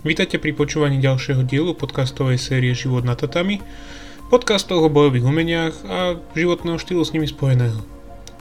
[0.00, 3.60] Vítajte pri počúvaní ďalšieho dielu podcastovej série Život na tatami,
[4.32, 7.84] podcastov o bojových umeniach a životného štýlu s nimi spojeného.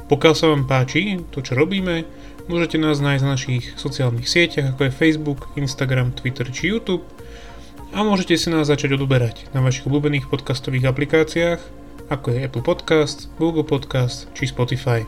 [0.08, 2.08] Pokiaľ sa vám páči to, čo robíme,
[2.47, 7.03] môžete nás nájsť na našich sociálnych sieťach, ako je Facebook, Instagram, Twitter či YouTube
[7.91, 11.60] a môžete si nás začať odoberať na vašich obľúbených podcastových aplikáciách,
[12.07, 15.03] ako je Apple Podcast, Google Podcast či Spotify.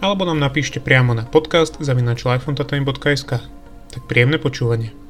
[0.00, 3.32] Alebo nám napíšte priamo na podcast zavinačlifeontatami.sk.
[3.92, 5.05] Tak príjemné počúvanie.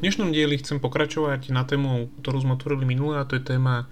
[0.00, 3.84] Dnešnom dieli chcem pokračovať na tému, ktorú sme otvorili minulé, a to je téma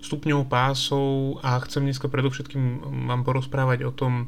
[0.00, 1.36] stupňov pásov.
[1.44, 4.26] A chcem dneska predovšetkým vám porozprávať o tom, e,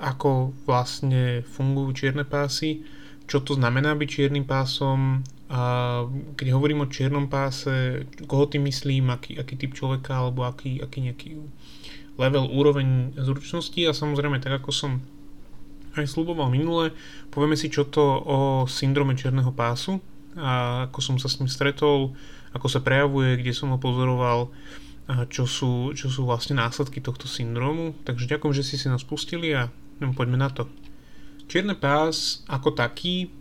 [0.00, 2.88] ako vlastne fungujú čierne pásy,
[3.28, 5.20] čo to znamená byť čiernym pásom.
[5.52, 5.60] A
[6.40, 11.04] keď hovorím o čiernom páse, koho tým myslím, aký, aký typ človeka alebo aký, aký
[11.04, 11.36] nejaký
[12.16, 13.84] level, úroveň zručnosti.
[13.84, 15.04] A samozrejme tak ako som
[16.02, 16.94] aj sluboval minule.
[17.30, 18.38] Povieme si, čo to o
[18.70, 19.98] syndrome černého pásu
[20.38, 22.14] a ako som sa s ním stretol,
[22.54, 24.54] ako sa prejavuje, kde som ho pozoroval,
[25.08, 27.96] a čo sú, čo sú vlastne následky tohto syndromu.
[28.04, 30.68] Takže ďakujem, že ste si nás pustili a no, poďme na to.
[31.48, 33.32] Čierny pás ako taký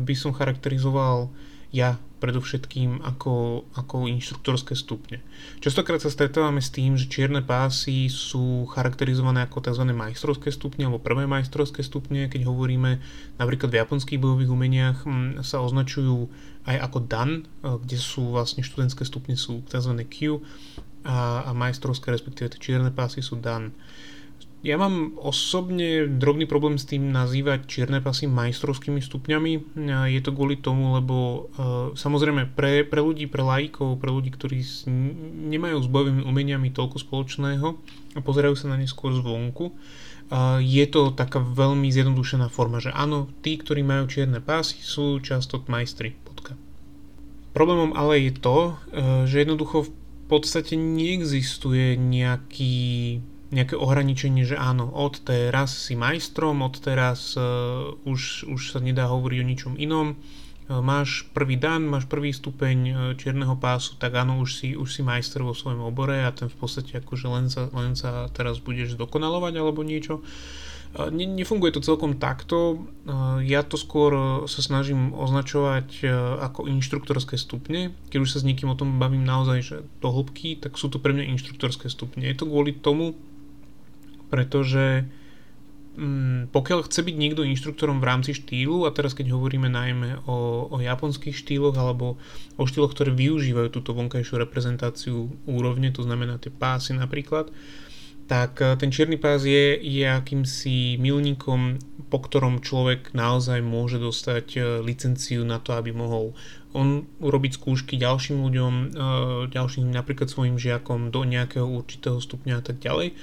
[0.00, 1.28] by som charakterizoval
[1.74, 5.20] ja predovšetkým ako, ako inštruktorské stupne.
[5.60, 9.84] Častokrát sa stretávame s tým, že čierne pásy sú charakterizované ako tzv.
[9.92, 12.96] majstrovské stupne alebo prvé majstrovské stupne, keď hovoríme
[13.36, 14.98] napríklad v japonských bojových umeniach
[15.44, 16.32] sa označujú
[16.64, 19.92] aj ako dan, kde sú vlastne študentské stupne sú tzv.
[20.08, 20.40] Q
[21.04, 23.76] a, a majstrovské respektíve tie čierne pásy sú dan.
[24.64, 29.76] Ja mám osobne drobný problém s tým nazývať čierne pasy majstrovskými stupňami.
[30.08, 34.64] Je to kvôli tomu, lebo uh, samozrejme pre, pre ľudí, pre laikov, pre ľudí, ktorí
[35.52, 37.66] nemajú s bojovými umeniami toľko spoločného
[38.16, 42.88] a pozerajú sa na ne skôr zvonku, uh, je to taká veľmi zjednodušená forma, že
[42.88, 46.16] áno, tí, ktorí majú čierne pásy, sú často majstri.
[47.52, 49.90] Problémom ale je to, uh, že jednoducho v
[50.24, 53.20] podstate neexistuje nejaký
[53.52, 59.10] nejaké ohraničenie, že áno, od teraz si majstrom, od teraz uh, už, už sa nedá
[59.10, 60.16] hovoriť o ničom inom.
[60.70, 64.88] Uh, máš prvý dan, máš prvý stupeň uh, čierneho pásu, tak áno, už si, už
[64.88, 68.62] si majster vo svojom obore a ten v podstate akože len sa, len sa teraz
[68.62, 70.24] budeš dokonalovať alebo niečo.
[70.94, 72.86] Ne, nefunguje to celkom takto.
[73.42, 74.14] Ja to skôr
[74.46, 76.06] sa snažím označovať
[76.38, 77.90] ako inštruktorské stupne.
[78.14, 81.02] Keď už sa s niekým o tom bavím naozaj že do hĺbky, tak sú to
[81.02, 82.30] pre mňa inštruktorské stupne.
[82.30, 83.18] Je to kvôli tomu,
[84.34, 85.06] pretože
[85.94, 90.66] mm, pokiaľ chce byť niekto inštruktorom v rámci štýlu, a teraz keď hovoríme najmä o,
[90.74, 92.18] o japonských štýloch alebo
[92.58, 97.54] o štýloch, ktoré využívajú túto vonkajšiu reprezentáciu úrovne, to znamená tie pásy napríklad,
[98.26, 101.78] tak eh, ten čierny pás je, je akýmsi milníkom,
[102.08, 106.32] po ktorom človek naozaj môže dostať eh, licenciu na to, aby mohol
[106.74, 108.88] on urobiť skúšky ďalším ľuďom, eh,
[109.52, 113.14] ďalším napríklad svojim žiakom do nejakého určitého stupňa a tak ďalej.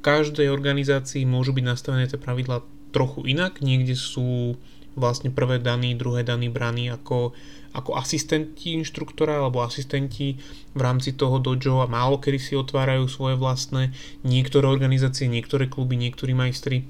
[0.00, 2.62] Každej organizácii môžu byť nastavené tie pravidlá
[2.94, 3.60] trochu inak.
[3.60, 4.56] Niekde sú
[4.96, 7.36] vlastne prvé daní, druhé daní braní ako,
[7.76, 10.40] ako asistenti inštruktora alebo asistenti
[10.72, 13.92] v rámci toho dojo a málo kedy si otvárajú svoje vlastné.
[14.24, 16.88] Niektoré organizácie, niektoré kluby, niektorí majstri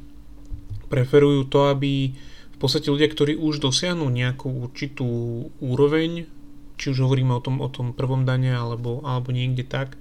[0.86, 2.14] preferujú to, aby
[2.56, 5.06] v podstate ľudia, ktorí už dosiahnu nejakú určitú
[5.58, 6.30] úroveň,
[6.78, 9.98] či už hovoríme o tom, o tom prvom dane alebo, alebo niekde tak,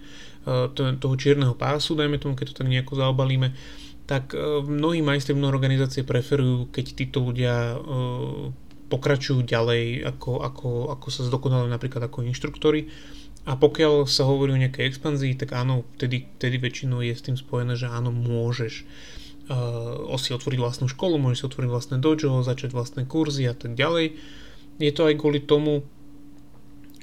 [0.73, 3.51] toho čierneho pásu, dajme tomu, keď to tak nejako zaobalíme,
[4.05, 7.77] tak e, mnohí majstri, mnohé organizácie preferujú, keď títo ľudia e,
[8.85, 12.85] pokračujú ďalej, ako, ako, ako sa zdokonalujú napríklad ako inštruktori.
[13.45, 17.37] A pokiaľ sa hovorí o nejakej expanzii, tak áno, vtedy, vtedy väčšinou je s tým
[17.37, 18.89] spojené, že áno, môžeš
[19.53, 23.77] uh, si otvoriť vlastnú školu, môžeš si otvoriť vlastné dojo, začať vlastné kurzy a tak
[23.77, 24.17] ďalej.
[24.81, 25.85] Je to aj kvôli tomu,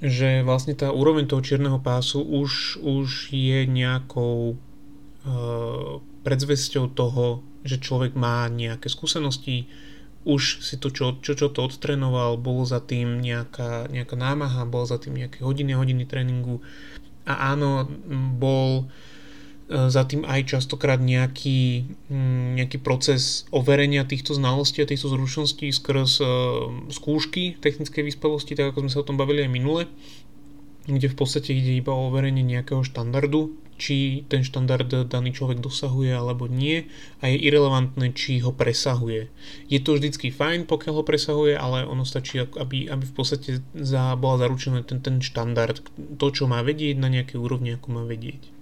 [0.03, 7.79] že vlastne tá úroveň toho čierneho pásu už, už je nejakou uh, predzvesťou toho, že
[7.79, 9.71] človek má nejaké skúsenosti,
[10.27, 14.83] už si to čo, čo, čo to odtrenoval, bol za tým nejaká, nejaká námaha, bol
[14.83, 16.59] za tým nejaké hodiny hodiny tréningu.
[17.23, 17.87] A áno,
[18.35, 19.12] bol E,
[19.71, 26.21] za tým aj častokrát nejaký, mm, nejaký proces overenia týchto znalostí a týchto zručností skrz
[26.21, 26.27] e,
[26.93, 29.83] skúšky technickej vyspelosti, tak ako sme sa o tom bavili aj minule,
[30.85, 36.15] kde v podstate ide iba o overenie nejakého štandardu, či ten štandard daný človek dosahuje
[36.15, 36.87] alebo nie
[37.19, 39.31] a je irrelevantné, či ho presahuje.
[39.67, 44.15] Je to vždycky fajn, pokiaľ ho presahuje, ale ono stačí, aby, aby v podstate za,
[44.15, 45.83] bola zaručená ten, ten štandard,
[46.19, 48.62] to, čo má vedieť na nejakej úrovni, ako má vedieť.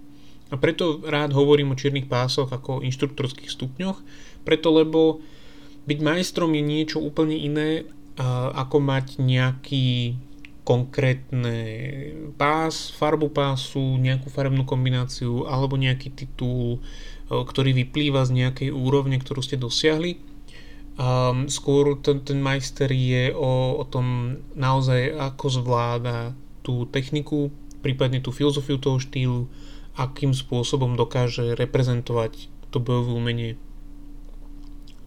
[0.51, 4.03] A preto rád hovorím o čiernych pásoch ako o inštruktorských stupňoch,
[4.43, 5.23] preto lebo
[5.87, 7.87] byť majstrom je niečo úplne iné,
[8.53, 10.19] ako mať nejaký
[10.61, 11.57] konkrétne
[12.37, 16.83] pás, farbu pásu, nejakú farebnú kombináciu alebo nejaký titul,
[17.31, 20.21] ktorý vyplýva z nejakej úrovne, ktorú ste dosiahli.
[21.01, 27.49] Um, skôr ten, ten majster je o, o tom naozaj, ako zvláda tú techniku,
[27.81, 29.49] prípadne tú filozofiu toho štýlu,
[29.95, 33.51] akým spôsobom dokáže reprezentovať to bojové umenie.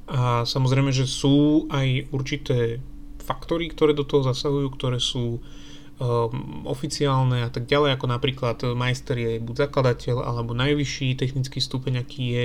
[0.04, 2.84] A samozrejme, že sú aj určité
[3.24, 9.16] faktory, ktoré do toho zasahujú, ktoré sú um, oficiálne a tak ďalej, ako napríklad majster
[9.16, 12.44] je buď zakladateľ, alebo najvyšší technický stupeň, aký je,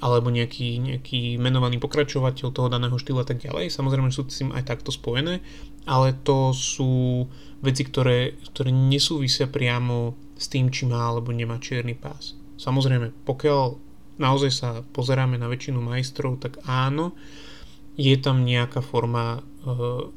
[0.00, 3.68] alebo nejaký, nejaký menovaný pokračovateľ toho daného štýlu a tak ďalej.
[3.68, 5.44] Samozrejme sú s tým aj takto spojené,
[5.84, 7.24] ale to sú
[7.60, 12.32] veci, ktoré, ktoré nesúvisia priamo s tým, či má alebo nemá čierny pás.
[12.56, 13.76] Samozrejme, pokiaľ
[14.20, 17.12] naozaj sa pozeráme na väčšinu majstrov, tak áno,
[18.00, 20.08] je tam nejaká forma uh,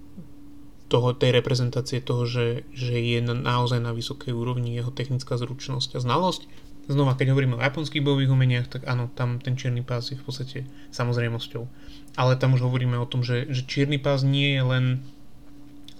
[0.87, 5.97] toho, tej reprezentácie toho, že, že je na, naozaj na vysokej úrovni jeho technická zručnosť
[5.97, 6.45] a znalosť.
[6.83, 10.25] Znova, keď hovoríme o japonských bojových umeniach, tak áno, tam ten čierny pás je v
[10.27, 10.57] podstate
[10.91, 11.63] samozrejmosťou.
[12.19, 14.85] Ale tam už hovoríme o tom, že, že čierny pás nie je len,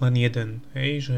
[0.04, 0.60] len jeden.
[0.76, 1.18] Hej, že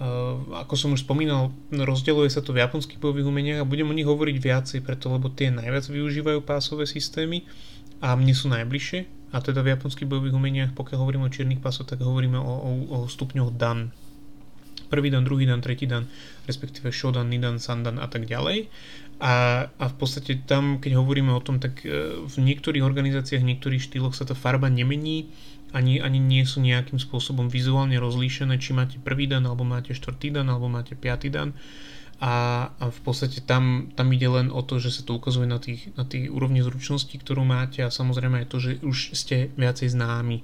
[0.00, 3.96] uh, ako som už spomínal, rozdeľuje sa to v japonských bojových umeniach a budem o
[3.96, 7.44] nich hovoriť viacej, preto lebo tie najviac využívajú pásové systémy
[8.00, 9.16] a mne sú najbližšie.
[9.36, 12.70] A teda v japonských bojových umeniach, pokiaľ hovoríme o čiernych pásoch, tak hovoríme o, o,
[12.88, 13.92] o stupňoch dan.
[14.86, 16.06] Prvý dan, druhý dan, tretí dan,
[16.46, 18.70] respektíve shodan, nidan, sandan a tak ďalej.
[19.16, 23.50] A, a v podstate tam, keď hovoríme o tom, tak e, v niektorých organizáciách, v
[23.56, 25.32] niektorých štýloch sa tá farba nemení,
[25.72, 30.36] ani, ani nie sú nejakým spôsobom vizuálne rozlíšené, či máte prvý dan, alebo máte štvrtý
[30.36, 31.56] dan, alebo máte piatý dan.
[32.16, 35.60] A, a v podstate tam, tam ide len o to, že sa to ukazuje na
[35.60, 39.92] tých, na tých úrovni zručnosti, ktorú máte a samozrejme aj to, že už ste viacej
[39.92, 40.40] známi.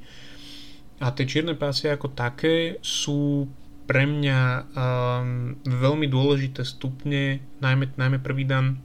[1.01, 3.49] A tie čierne pásy ako také sú
[3.93, 4.41] pre mňa
[4.73, 8.81] um, veľmi dôležité stupne, najmä, najmä prvý dan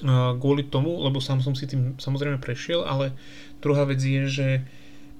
[0.00, 3.12] uh, kvôli tomu, lebo sám som si tým samozrejme prešiel, ale
[3.60, 4.48] druhá vec je, že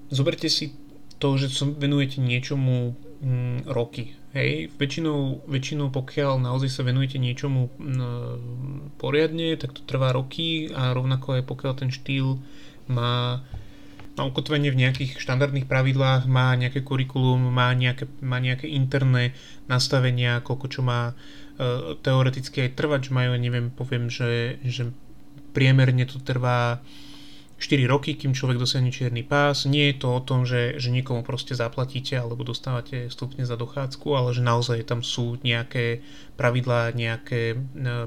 [0.09, 0.73] zoberte si
[1.21, 4.17] to, že sa venujete niečomu mm, roky.
[4.33, 10.97] Hej, väčšinou, väčšinou pokiaľ naozaj sa venujete niečomu mm, poriadne, tak to trvá roky a
[10.97, 12.41] rovnako aj pokiaľ ten štýl
[12.89, 13.45] má,
[14.21, 19.33] má ukotvenie v nejakých štandardných pravidlách, má nejaké kurikulum, má nejaké, má nejaké interné
[19.65, 21.17] nastavenia, koľko čo má
[21.57, 24.93] e, teoreticky aj trvať, že majú, neviem, poviem, že, že
[25.57, 26.85] priemerne to trvá
[27.61, 29.69] 4 roky, kým človek dosiahne čierny pás.
[29.69, 34.09] Nie je to o tom, že, že niekomu proste zaplatíte alebo dostávate stupne za dochádzku,
[34.17, 36.01] ale že naozaj tam sú nejaké
[36.41, 37.57] pravidlá, nejaké e,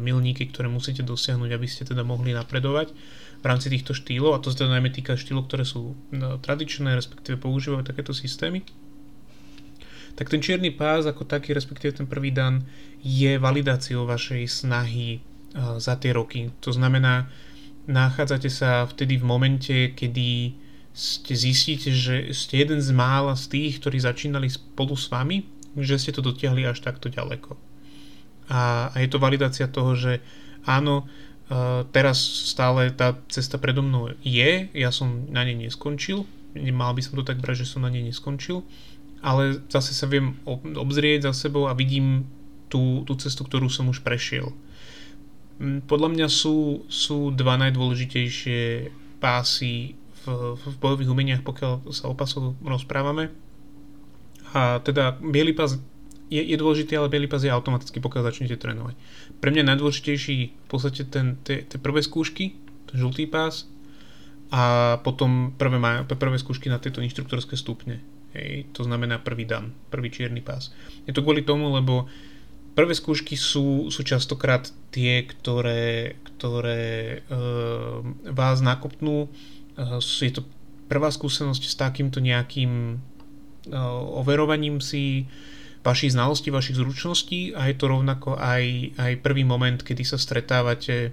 [0.01, 2.97] milníky, ktoré musíte dosiahnuť, aby ste teda mohli napredovať
[3.39, 5.95] v rámci týchto štýlov a to sa teda najmä týka štýlov, ktoré sú e,
[6.41, 8.65] tradičné, respektíve používajú takéto systémy.
[10.17, 12.65] Tak ten čierny pás ako taký, respektíve ten prvý dan,
[13.05, 15.19] je validáciou vašej snahy e,
[15.77, 16.49] za tie roky.
[16.65, 17.29] To znamená,
[17.87, 20.55] nachádzate sa vtedy v momente, kedy
[20.93, 25.41] ste zistíte, že ste jeden z mála z tých, ktorí začínali spolu s vami,
[25.73, 27.57] že ste to dotiahli až takto ďaleko.
[28.53, 30.21] A, a je to validácia toho, že
[30.69, 31.09] áno,
[31.49, 32.21] uh, teraz
[32.53, 37.25] stále tá cesta predo mnou je, ja som na nej neskončil, mal by som to
[37.25, 38.61] tak brať, že som na nej neskončil,
[39.25, 40.37] ale zase sa viem
[40.77, 42.29] obzrieť za sebou a vidím
[42.69, 44.53] tú, tú cestu, ktorú som už prešiel.
[45.61, 48.89] Mm, podľa mňa sú, sú dva najdôležitejšie
[49.21, 53.29] pásy v, v bojových umeniach, pokiaľ sa o pásoch rozprávame.
[54.53, 55.81] A teda biely pás
[56.33, 58.97] je, je dôležitý, ale biely pás je automaticky, pokiaľ začnete trénovať.
[59.37, 62.57] Pre mňa najdôležitejší v podstate ten, tie, tie prvé skúšky,
[62.89, 63.69] ten žltý pás
[64.53, 68.01] a potom prvé, prvé skúšky na tieto inštruktorské stupne.
[68.33, 70.73] Hej, to znamená prvý dan, prvý čierny pás.
[71.05, 72.09] Je to kvôli tomu, lebo
[72.73, 79.29] prvé skúšky sú, sú častokrát tie, ktoré, ktoré uh, vás nakopnú.
[79.77, 80.45] Uh, je to
[80.89, 82.97] prvá skúsenosť s takýmto nejakým
[83.69, 85.29] uh, overovaním si
[85.83, 91.11] vašich znalostí, vašich zručností a je to rovnako aj, aj prvý moment, kedy sa stretávate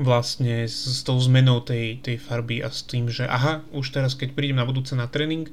[0.00, 4.16] vlastne s, s tou zmenou tej, tej farby a s tým, že aha, už teraz
[4.16, 5.50] keď prídem na budúce na tréning,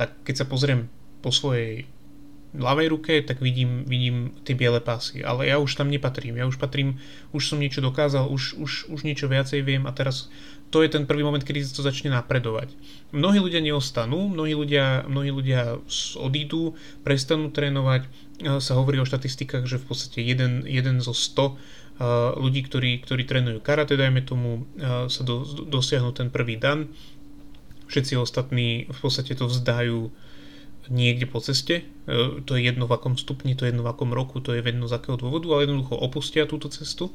[0.00, 0.88] tak keď sa pozriem
[1.20, 1.84] po svojej
[2.54, 5.22] ľavej ruke, tak vidím, vidím tie biele pásy.
[5.22, 6.38] Ale ja už tam nepatrím.
[6.38, 6.98] Ja už patrím,
[7.30, 10.30] už som niečo dokázal, už, už, už niečo viacej viem a teraz
[10.70, 12.70] to je ten prvý moment, kedy to začne napredovať.
[13.10, 15.82] Mnohí ľudia neostanú, mnohí ľudia, mnohí ľudia
[16.14, 18.06] odídu, prestanú trénovať.
[18.62, 23.58] Sa hovorí o štatistikách, že v podstate jeden, jeden zo 100 ľudí, ktorí, ktorí trénujú
[23.60, 24.70] karate, dajme tomu,
[25.10, 26.88] sa do, dosiahnu ten prvý dan
[27.90, 30.14] všetci ostatní v podstate to vzdajú
[30.88, 34.16] niekde po ceste, e, to je jedno v akom stupni, to je jedno v akom
[34.16, 37.12] roku, to je jedno z akého dôvodu, ale jednoducho opustia túto cestu.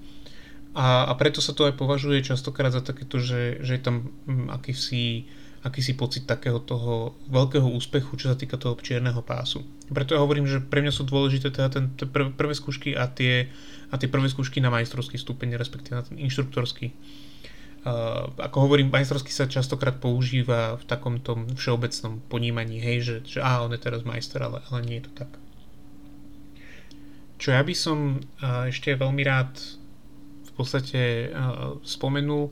[0.76, 4.52] A, a preto sa to aj považuje častokrát za takéto, že, že je tam mm,
[4.52, 5.24] akýsi,
[5.64, 9.64] akýsi pocit takého toho veľkého úspechu, čo sa týka toho čierneho pásu.
[9.88, 13.48] Preto ja hovorím, že pre mňa sú dôležité teda ten, ten prvé skúšky a tie,
[13.88, 16.92] a tie prvé skúšky na majstrovský stupeň, respektíve na ten inštruktorský.
[17.86, 23.40] Uh, ako hovorím, majstrovský sa častokrát používa v takom tom všeobecnom ponímaní, hej, že, že
[23.46, 25.32] á, on je teraz majster, ale, ale nie je to tak.
[27.38, 29.54] Čo ja by som uh, ešte veľmi rád
[30.56, 32.50] podstate uh, spomenul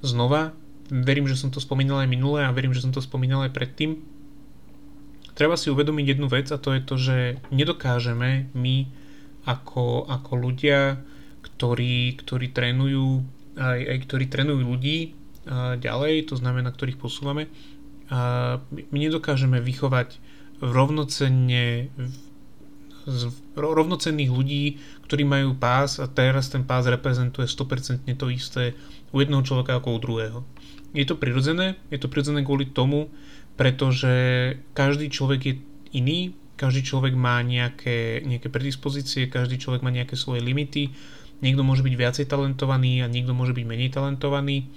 [0.00, 0.56] znova.
[0.88, 4.00] Verím, že som to spomínal aj minule a verím, že som to spomínal aj predtým.
[5.36, 7.16] Treba si uvedomiť jednu vec a to je to, že
[7.52, 8.88] nedokážeme my
[9.44, 11.04] ako, ako ľudia,
[11.44, 13.20] ktorí, ktorí trénujú
[13.56, 15.16] aj, aj ktorí trénujú ľudí
[15.80, 17.48] ďalej, to znamená, ktorých posúvame,
[18.70, 20.20] my nedokážeme vychovať
[20.62, 21.90] rovnocenne
[23.54, 28.74] rovnocenných ľudí, ktorí majú pás a teraz ten pás reprezentuje 100% to isté
[29.14, 30.38] u jedného človeka ako u druhého.
[30.90, 33.06] Je to prirodzené, je to prirodzené kvôli tomu,
[33.54, 34.10] pretože
[34.74, 35.54] každý človek je
[35.94, 40.90] iný, každý človek má nejaké, nejaké predispozície, každý človek má nejaké svoje limity,
[41.40, 44.68] niekto môže byť viacej talentovaný a niekto môže byť menej talentovaný.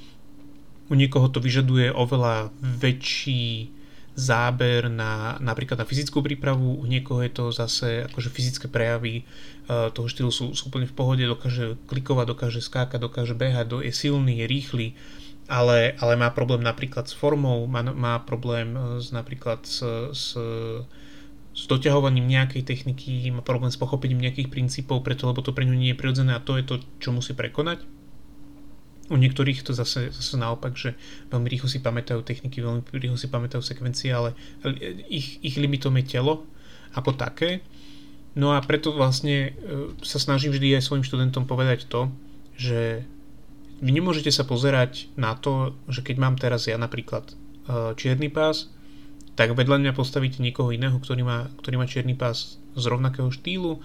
[0.90, 3.76] U niekoho to vyžaduje oveľa väčší
[4.20, 9.88] záber na napríklad na fyzickú prípravu, u niekoho je to zase akože fyzické prejavy uh,
[9.96, 13.96] toho štýlu sú, sú úplne v pohode, dokáže klikovať, dokáže skákať, dokáže behať, do, je
[13.96, 14.88] silný, je rýchly,
[15.48, 20.24] ale, ale má problém napríklad s formou, má, má problém e, s, napríklad s, s,
[21.60, 25.76] s doťahovaním nejakej techniky, má problém s pochopením nejakých princípov, preto lebo to pre ňu
[25.76, 27.84] nie je prirodzené a to je to, čo musí prekonať
[29.10, 30.94] u niektorých to zase, zase naopak, že
[31.34, 34.38] veľmi rýchlo si pamätajú techniky, veľmi rýchlo si pamätajú sekvencie, ale
[35.10, 36.46] ich, ich limitom je telo
[36.94, 37.66] ako také.
[38.38, 42.14] No a preto vlastne e, sa snažím vždy aj svojim študentom povedať to,
[42.54, 43.04] že
[43.82, 47.34] vy nemôžete sa pozerať na to, že keď mám teraz ja napríklad e,
[47.98, 48.70] čierny pás,
[49.40, 53.80] tak vedľa mňa postavíte niekoho iného, ktorý má, ktorý má čierny pás z rovnakého štýlu,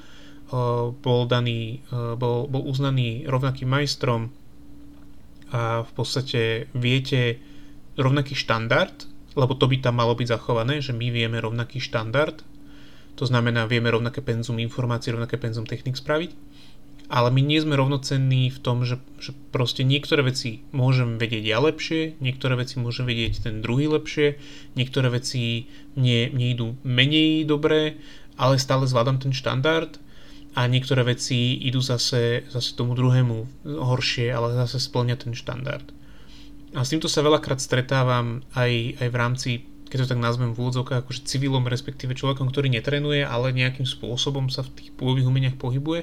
[0.99, 1.87] bol, daný,
[2.19, 4.35] bol, bol uznaný rovnakým majstrom,
[5.55, 7.39] a v podstate viete
[7.95, 9.07] rovnaký štandard,
[9.39, 12.43] lebo to by tam malo byť zachované, že my vieme rovnaký štandard,
[13.15, 16.35] to znamená, vieme rovnaké penzum informácií, rovnaké penzum technik spraviť,
[17.09, 21.59] ale my nie sme rovnocenní v tom, že, že proste niektoré veci môžem vedieť ja
[21.61, 24.41] lepšie, niektoré veci môžem vedieť ten druhý lepšie,
[24.73, 25.69] niektoré veci
[26.01, 28.01] mne, mne idú menej dobre,
[28.41, 30.01] ale stále zvládam ten štandard
[30.57, 35.85] a niektoré veci idú zase, zase tomu druhému horšie, ale zase splňa ten štandard.
[36.75, 39.51] A s týmto sa veľakrát stretávam aj, aj v rámci,
[39.87, 44.51] keď to tak nazvem v úvodzovkách, akože civilom, respektíve človekom, ktorý netrenuje, ale nejakým spôsobom
[44.51, 46.03] sa v tých pôvodných umeniach pohybuje.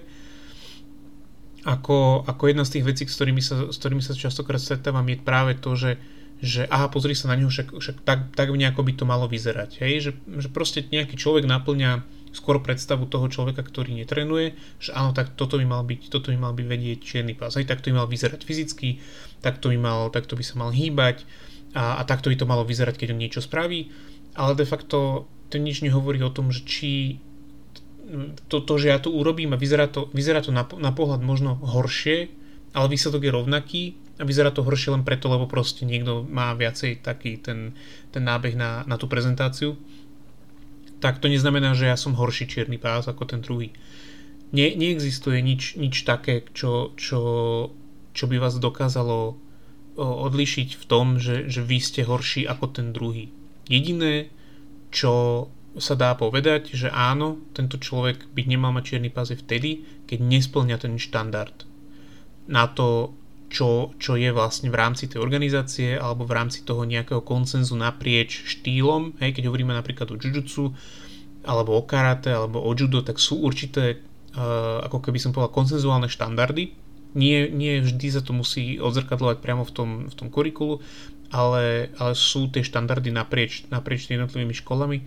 [1.62, 5.18] Ako, ako jedna z tých vecí, s ktorými sa, s ktorými sa častokrát stretávam, je
[5.22, 6.02] práve to, že
[6.42, 9.78] že aha, pozri sa na neho, však, však tak, tak nejako by to malo vyzerať.
[9.78, 9.94] Hej?
[10.10, 12.02] Že, že proste nejaký človek naplňa
[12.34, 16.38] skôr predstavu toho človeka, ktorý netrenuje, že áno, tak toto by mal byť, toto by
[16.42, 19.04] mal byť vedieť čierny pás, aj takto by mal vyzerať fyzicky,
[19.44, 21.28] takto by, mal, takto by sa mal hýbať
[21.78, 23.92] a, a takto by to malo vyzerať, keď on niečo spraví,
[24.34, 27.20] ale de facto to nič nehovorí o tom, že či
[28.52, 31.58] to, to že ja to urobím a vyzerá to, vyzerá to na, na pohľad možno
[31.60, 32.32] horšie,
[32.72, 33.82] ale výsledok je rovnaký
[34.20, 37.74] a vyzerá to horšie len preto, lebo proste niekto má viacej taký ten,
[38.12, 39.80] ten nábeh na, na tú prezentáciu
[41.02, 43.74] tak to neznamená, že ja som horší čierny pás ako ten druhý.
[44.54, 47.20] Nie, neexistuje nič, nič také, čo, čo,
[48.14, 49.36] čo by vás dokázalo
[49.98, 53.34] odlišiť v tom, že, že vy ste horší ako ten druhý.
[53.68, 54.30] Jediné,
[54.94, 55.48] čo
[55.80, 60.78] sa dá povedať, že áno, tento človek by nemal mať čierny pás vtedy, keď nesplňa
[60.82, 61.56] ten štandard
[62.52, 63.16] na to,
[63.52, 68.48] čo, čo je vlastne v rámci tej organizácie alebo v rámci toho nejakého koncenzu naprieč
[68.48, 70.72] štýlom, hej, keď hovoríme napríklad o jujutsu
[71.44, 76.08] alebo o karate alebo o judo, tak sú určité uh, ako keby som povedal koncenzuálne
[76.08, 76.76] štandardy.
[77.12, 80.80] Nie, nie vždy sa to musí odzrkadlovať priamo v tom, v tom kurikulu,
[81.28, 85.04] ale, ale sú tie štandardy naprieč, naprieč jednotlivými školami,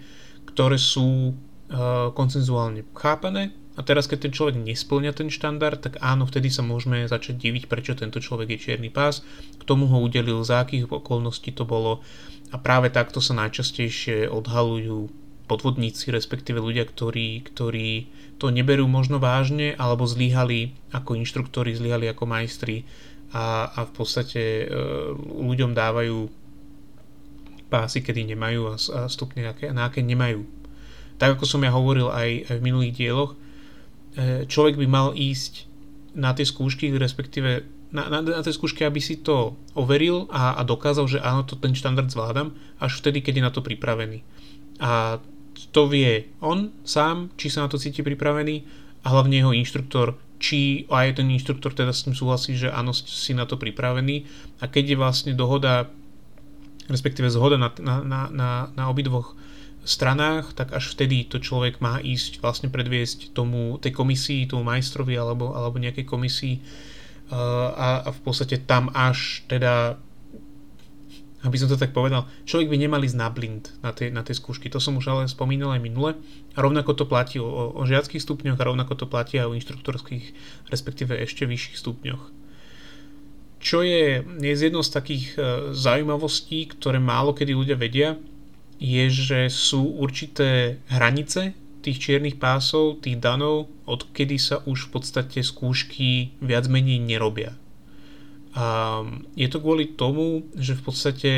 [0.49, 3.53] ktoré sú uh, koncenzuálne chápané.
[3.75, 7.67] A teraz, keď ten človek nesplňa ten štandard, tak áno, vtedy sa môžeme začať diviť,
[7.67, 9.27] prečo tento človek je čierny pás,
[9.59, 11.99] k tomu ho udelil, za akých okolností to bolo.
[12.55, 15.11] A práve takto sa najčastejšie odhalujú
[15.51, 18.09] podvodníci, respektíve ľudia, ktorí, ktorí
[18.39, 22.87] to neberú možno vážne alebo zlyhali ako inštruktori, zlyhali ako majstri.
[23.35, 24.65] A, a v podstate e,
[25.19, 26.44] ľuďom dávajú
[27.75, 30.47] pásy, kedy nemajú a, a stupne, na aké nemajú.
[31.19, 33.35] Tak ako som ja hovoril aj, v minulých dieloch,
[34.15, 35.67] e, človek by mal ísť
[36.15, 40.63] na tie skúšky, respektíve na, na, na tej skúške, aby si to overil a, a
[40.63, 44.23] dokázal, že áno, to ten štandard zvládam, až vtedy, keď je na to pripravený.
[44.79, 45.19] A
[45.71, 48.67] to vie on sám, či sa na to cíti pripravený
[49.03, 53.31] a hlavne jeho inštruktor, či aj ten inštruktor teda s tým súhlasí, že áno, si
[53.31, 54.27] na to pripravený
[54.59, 55.87] a keď je vlastne dohoda,
[56.89, 59.37] respektíve zhoda na, na, na, na, na obidvoch
[59.85, 65.13] stranách, tak až vtedy to človek má ísť vlastne predviesť tomu, tej komisii, tomu majstrovi
[65.13, 66.65] alebo, alebo nejakej komisii
[67.29, 70.01] a, a v podstate tam až teda
[71.45, 74.33] aby som to tak povedal, človek by nemal ísť na blind na tie, na tie
[74.33, 74.73] skúšky.
[74.73, 76.17] To som už ale spomínal aj minule.
[76.57, 80.33] A rovnako to platí o, o žiackých stupňoch a rovnako to platí aj o inštruktorských,
[80.73, 82.44] respektíve ešte vyšších stupňoch.
[83.65, 85.39] Čo je, je z jednou z takých e,
[85.73, 88.21] zaujímavostí, ktoré málo kedy ľudia vedia,
[88.77, 95.41] je, že sú určité hranice tých čiernych pásov, tých danov, odkedy sa už v podstate
[95.41, 97.57] skúšky viac menej nerobia.
[98.53, 99.01] A
[99.33, 101.33] je to kvôli tomu, že v podstate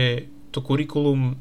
[0.50, 1.38] to kurikulum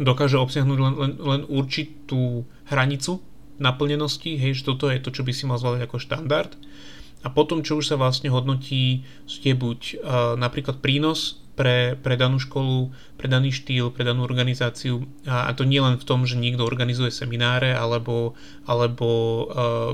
[0.00, 3.20] dokáže obsiahnuť len, len, len určitú hranicu
[3.56, 6.52] naplnenosti, hej, že toto je to, čo by si mal zvládať ako štandard.
[7.26, 9.98] A potom, čo už sa vlastne hodnotí, je buď uh,
[10.38, 15.02] napríklad prínos pre, pre danú školu, pre daný štýl, pre danú organizáciu.
[15.26, 19.44] A, a to nie len v tom, že niekto organizuje semináre alebo, alebo uh,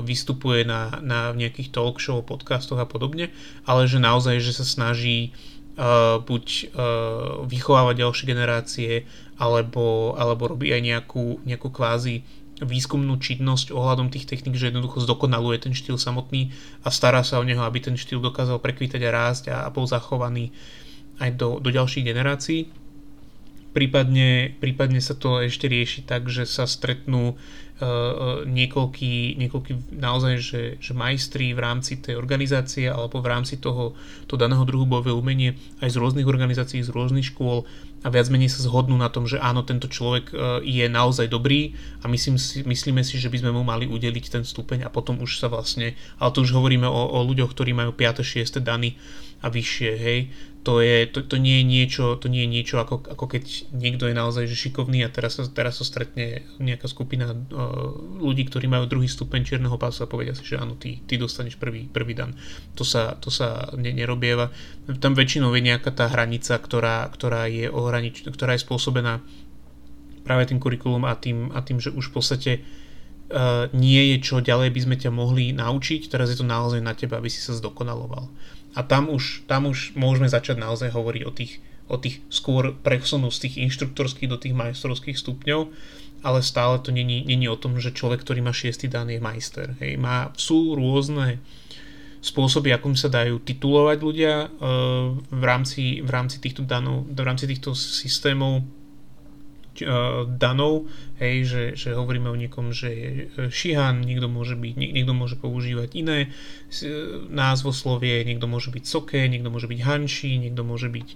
[0.05, 3.33] vystupuje na, na nejakých talk show, podcastoch a podobne,
[3.65, 5.33] ale že naozaj, že sa snaží
[5.79, 6.61] uh, buď uh,
[7.49, 8.91] vychovávať ďalšie generácie,
[9.41, 12.21] alebo, alebo robí aj nejakú, nejakú kvázi
[12.61, 16.53] výskumnú činnosť ohľadom tých technik, že jednoducho zdokonaluje ten štýl samotný
[16.85, 20.53] a stará sa o neho, aby ten štýl dokázal prekvítať a rásť a, bol zachovaný
[21.17, 22.69] aj do, do ďalších generácií.
[23.73, 30.61] Prípadne, prípadne sa to ešte rieši tak, že sa stretnú uh, niekoľký, niekoľký naozaj, že,
[30.77, 33.97] že majstri v rámci tej organizácie alebo v rámci toho,
[34.29, 37.65] toho daného druhu bojové umenie aj z rôznych organizácií, z rôznych škôl
[38.03, 41.73] a viac menej sa zhodnú na tom, že áno, tento človek uh, je naozaj dobrý
[42.03, 45.23] a myslím si, myslíme si, že by sme mu mali udeliť ten stupeň a potom
[45.23, 48.21] už sa vlastne, ale to už hovoríme o, o ľuďoch, ktorí majú 5.
[48.21, 48.59] 6.
[48.59, 48.99] dany
[49.43, 50.19] a vyššie, hej,
[50.63, 53.43] to, je, to, to nie je niečo, to nie je niečo ako, ako keď
[53.75, 57.35] niekto je naozaj že šikovný a teraz teraz sa stretne nejaká skupina uh,
[58.23, 61.59] ľudí, ktorí majú druhý stupeň čierneho pásu a povedia si, že áno, ty, ty dostaneš
[61.59, 62.39] prvý, prvý dan.
[62.79, 64.55] To sa, to sa ne, nerobieva.
[65.03, 69.21] Tam väčšinou je nejaká tá hranica, ktorá, ktorá, je, ohranič, ktorá je spôsobená
[70.25, 74.41] práve tým kurikulum a tým, a tým, že už v podstate uh, nie je čo
[74.41, 77.53] ďalej by sme ťa mohli naučiť, teraz je to naozaj na teba, aby si sa
[77.53, 78.31] zdokonaloval
[78.73, 83.29] a tam už, tam už môžeme začať naozaj hovoriť o tých, o tých skôr presunu
[83.29, 85.69] z tých inštruktorských do tých majstrovských stupňov,
[86.25, 89.77] ale stále to není, není o tom, že človek, ktorý má šiestý dan je majster.
[89.77, 90.01] Hej.
[90.01, 91.37] Má, sú rôzne
[92.23, 97.51] spôsoby, akým sa dajú titulovať ľudia uh, v, rámci, v rámci týchto danov, v rámci
[97.51, 100.87] týchto systémov uh, danov,
[101.19, 103.11] hej, že, že hovoríme o niekom, že je
[103.51, 106.31] šihan, niekto môže, byť, niekto môže používať iné
[107.27, 111.07] názvoslovie, niekto môže byť soke, niekto môže byť hanší, niekto môže byť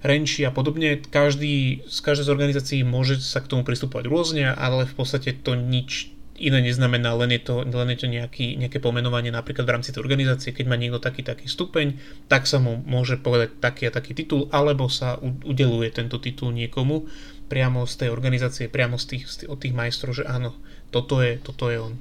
[0.00, 0.96] renči a podobne.
[0.96, 5.52] Každý, z každej z organizácií môže sa k tomu pristupovať rôzne, ale v podstate to
[5.52, 9.92] nič iné neznamená, len je to, len je to nejaký, nejaké pomenovanie napríklad v rámci
[9.92, 13.94] tej organizácie, keď má niekto taký taký stupeň, tak sa mu môže povedať taký a
[13.94, 17.04] taký titul, alebo sa udeluje tento titul niekomu
[17.52, 20.56] priamo z tej organizácie, priamo z tých, od tých majstrov, že áno,
[20.88, 21.94] toto je, toto je on.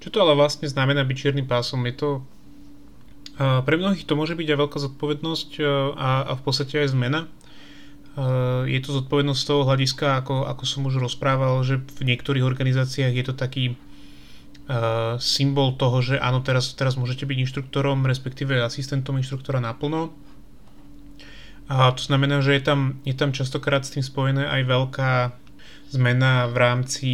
[0.00, 1.84] Čo to ale vlastne znamená byť čiernym pásom?
[1.86, 2.08] Je to
[3.38, 5.50] pre mnohých to môže byť aj veľká zodpovednosť
[5.96, 7.26] a, a v podstate aj zmena.
[8.12, 12.44] Uh, je to zodpovednosť z toho hľadiska, ako, ako som už rozprával, že v niektorých
[12.44, 18.60] organizáciách je to taký uh, symbol toho, že áno, teraz, teraz môžete byť inštruktorom, respektíve
[18.60, 20.12] asistentom inštruktora naplno
[21.72, 25.12] a to znamená, že je tam, je tam častokrát s tým spojené aj veľká
[25.88, 27.12] zmena v rámci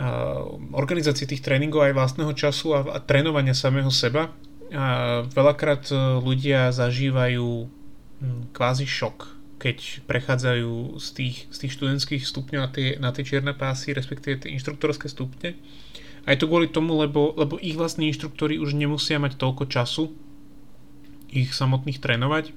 [0.00, 4.32] uh, organizácie tých tréningov aj vlastného času a, a trénovania samého seba.
[4.72, 5.92] A veľakrát
[6.24, 12.88] ľudia zažívajú hm, kvázi šok, keď prechádzajú z tých, z tých študentských stupňov na tie,
[12.98, 15.54] na tie čierne pásy, respektíve tie inštruktorské stupne.
[16.26, 20.10] A je to kvôli tomu, lebo, lebo ich vlastní inštruktori už nemusia mať toľko času
[21.30, 22.50] ich samotných trénovať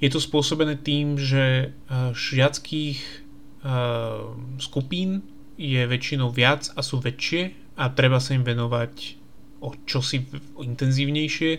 [0.00, 3.18] je to spôsobené tým, že eh, žiackých eh,
[4.60, 5.24] skupín
[5.56, 9.16] je väčšinou viac a sú väčšie a treba sa im venovať
[9.64, 10.28] o čosi
[10.60, 11.52] intenzívnejšie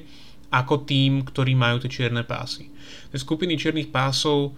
[0.54, 2.72] ako tým, ktorí majú tie čierne pásy.
[3.12, 4.56] Tie skupiny čiernych pásov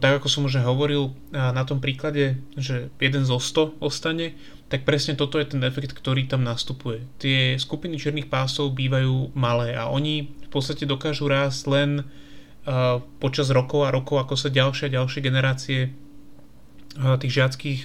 [0.00, 4.32] tak ako som už hovoril na tom príklade, že jeden zo 100 ostane,
[4.72, 7.04] tak presne toto je ten efekt, ktorý tam nastupuje.
[7.20, 11.90] Tie skupiny čiernych pásov bývajú malé a oni v podstate dokážu rásť len
[13.20, 15.92] počas rokov a rokov, ako sa ďalšie a ďalšie generácie
[16.96, 17.80] tých žiackých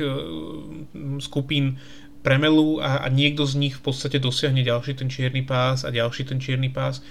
[1.20, 1.84] skupín
[2.24, 6.32] premelú a, a niekto z nich v podstate dosiahne ďalší ten čierny pás a ďalší
[6.32, 7.04] ten čierny pás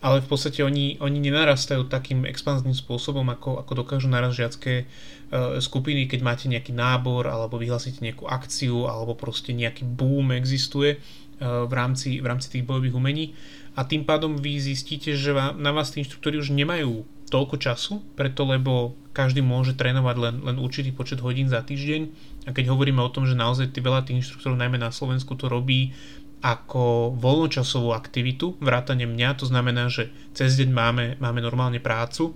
[0.00, 5.60] ale v podstate oni, oni nenarastajú takým expanzným spôsobom, ako, ako dokážu naraz žiacké uh,
[5.60, 11.68] skupiny, keď máte nejaký nábor, alebo vyhlásite nejakú akciu, alebo proste nejaký boom existuje uh,
[11.68, 13.36] v, rámci, v rámci tých bojových umení.
[13.76, 18.00] A tým pádom vy zistíte, že vám, na vás tí inštruktori už nemajú toľko času,
[18.16, 22.10] preto lebo každý môže trénovať len, len určitý počet hodín za týždeň.
[22.48, 25.50] A keď hovoríme o tom, že naozaj tí veľa tých inštruktorov, najmä na Slovensku, to
[25.50, 25.92] robí
[26.40, 32.32] ako voľnočasovú aktivitu, vrátane mňa, to znamená, že cez deň máme, máme normálne prácu,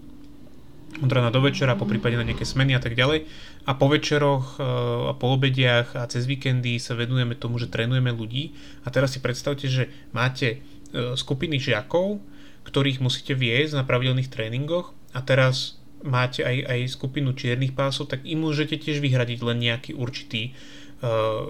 [1.03, 3.27] od rána do večera, po prípade na nejaké smeny a tak ďalej.
[3.67, 4.67] A po večeroch e,
[5.11, 8.55] a po obediach a cez víkendy sa venujeme tomu, že trénujeme ľudí.
[8.87, 10.63] A teraz si predstavte, že máte
[10.95, 12.23] e, skupiny žiakov,
[12.63, 18.23] ktorých musíte viesť na pravidelných tréningoch a teraz máte aj, aj skupinu čiernych pásov, tak
[18.29, 20.53] im môžete tiež vyhradiť len nejaký určitý
[21.01, 21.49] uh,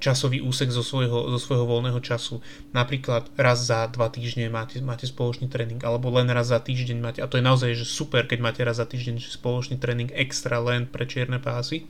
[0.00, 2.40] časový úsek zo svojho, zo svojho voľného času.
[2.72, 7.20] Napríklad raz za dva týždne máte, máte spoločný tréning, alebo len raz za týždeň máte,
[7.20, 10.88] a to je naozaj že super, keď máte raz za týždeň spoločný tréning extra len
[10.88, 11.84] pre čierne pásy.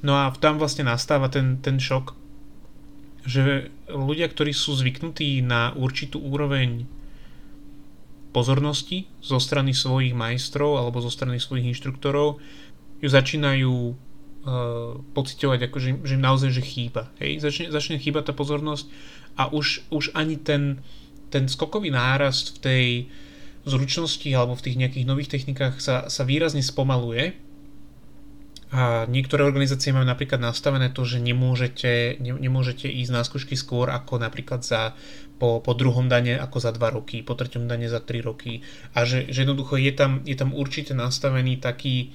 [0.00, 2.16] No a tam vlastne nastáva ten, ten šok,
[3.28, 6.88] že ľudia, ktorí sú zvyknutí na určitú úroveň
[8.30, 12.40] pozornosti zo strany svojich majstrov alebo zo strany svojich inštruktorov
[12.98, 13.94] ju začínajú uh,
[15.16, 17.08] pocitovať ako, že, že im naozaj že chýba.
[17.22, 17.40] Hej?
[17.40, 18.90] Začne, začne chýbať tá pozornosť
[19.38, 20.82] a už, už ani ten,
[21.30, 22.84] ten skokový nárast v tej
[23.68, 27.47] zručnosti alebo v tých nejakých nových technikách sa, sa výrazne spomaluje
[28.68, 33.88] a niektoré organizácie majú napríklad nastavené to, že nemôžete, ne, nemôžete ísť na skúšky skôr
[33.88, 34.92] ako napríklad za,
[35.40, 38.60] po, po druhom dane ako za 2 roky, po treťom dane za 3 roky.
[38.92, 42.12] A že, že jednoducho je tam, je tam určite nastavený taký,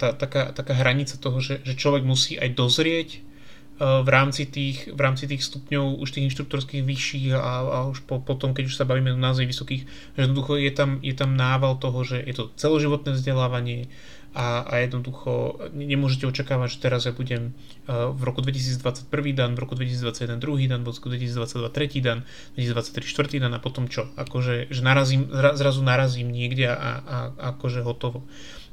[0.00, 3.33] tá, taká, taká hranica toho, že, že človek musí aj dozrieť
[3.78, 8.22] v rámci tých, v rámci tých stupňov už tých inštruktorských vyšších a, a už po,
[8.22, 9.82] potom, keď už sa bavíme naozaj vysokých,
[10.14, 13.90] že jednoducho je tam, je tam nával toho, že je to celoživotné vzdelávanie
[14.34, 17.54] a, a jednoducho nemôžete očakávať, že teraz ja budem
[17.86, 22.26] v roku 2021 dan, v roku 2021 druhý dan, v roku 2022 tretí dan,
[22.58, 24.10] 2023 štvrtý dan a potom čo?
[24.18, 27.18] Akože že narazím, zrazu narazím niekde a, a, a
[27.54, 28.26] akože hotovo.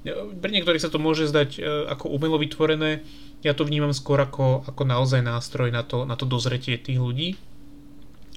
[0.06, 1.60] Pre niektorých sa to môže zdať e,
[1.94, 3.06] ako umelo vytvorené,
[3.46, 7.38] ja to vnímam skôr ako, ako naozaj nástroj na to, na to dozretie tých ľudí.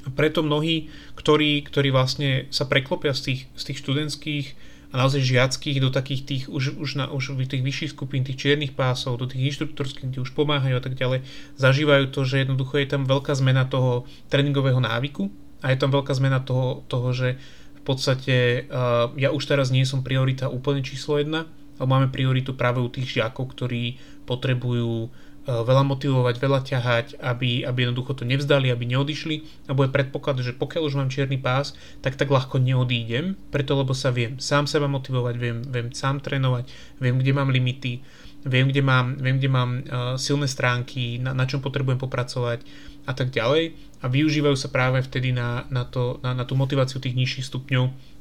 [0.04, 4.46] A preto mnohí, ktorí, ktorí vlastne sa preklopia z tých, z tých študentských
[4.92, 8.76] a naozaj žiackých do takých tých už, už, na, už tých vyšších skupín, tých čiernych
[8.76, 11.24] pásov, do tých inštruktorských, kde už pomáhajú a tak ďalej,
[11.56, 15.32] zažívajú to, že jednoducho je tam veľká zmena toho tréningového návyku
[15.64, 17.40] a je tam veľká zmena toho, toho že
[17.84, 21.44] podstate uh, ja už teraz nie som priorita úplne číslo jedna,
[21.76, 25.10] ale máme prioritu práve u tých žiakov, ktorí potrebujú uh,
[25.44, 29.68] veľa motivovať, veľa ťahať, aby, aby jednoducho to nevzdali, aby neodišli.
[29.68, 33.92] A bude predpoklad, že pokiaľ už mám čierny pás, tak tak ľahko neodídem, preto lebo
[33.92, 36.70] sa viem sám seba motivovať, viem, viem sám trénovať,
[37.04, 38.00] viem, kde mám limity,
[38.48, 42.64] viem, kde mám, viem, kde mám uh, silné stránky, na, na čom potrebujem popracovať
[43.04, 43.76] a tak ďalej.
[44.04, 48.14] A využívajú sa práve vtedy na, na, to, na, na tú motiváciu tých nižších stupňov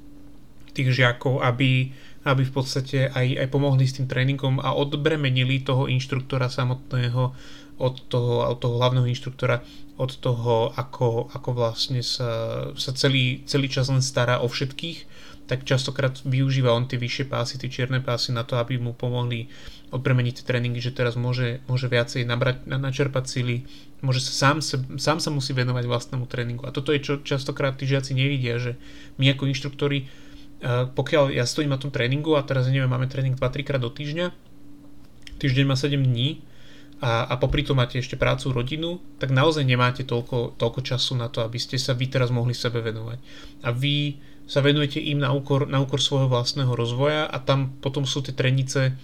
[0.74, 1.93] tých žiakov, aby,
[2.26, 7.32] aby v podstate aj, aj pomohli s tým tréningom a odbremenili toho inštruktora samotného
[7.78, 9.62] od toho, od toho hlavného inštruktora,
[9.98, 15.06] od toho, ako, ako vlastne sa, sa celý, celý čas len stará o všetkých,
[15.44, 19.52] tak častokrát využíva on tie vyššie pásy, tie čierne pásy na to, aby mu pomohli
[19.94, 23.68] odbremeniť tie tréningy, že teraz môže, môže viacej nabrať, načerpať sily,
[24.02, 24.64] môže sa sám,
[24.98, 26.66] sám sa musí venovať vlastnému tréningu.
[26.66, 28.80] A toto je, čo častokrát tí žiaci nevidia, že
[29.22, 33.38] my ako inštruktori, eh, pokiaľ ja stojím na tom tréningu a teraz neviem, máme tréning
[33.38, 34.34] 2-3 krát do týždňa,
[35.38, 36.42] týždeň má 7 dní
[37.04, 41.28] a, a popri tom máte ešte prácu, rodinu, tak naozaj nemáte toľko, toľko času na
[41.28, 43.20] to, aby ste sa vy teraz mohli sebe venovať.
[43.68, 48.04] A vy sa venujete im na úkor, na úkor svojho vlastného rozvoja a tam potom
[48.04, 48.96] sú tie trenice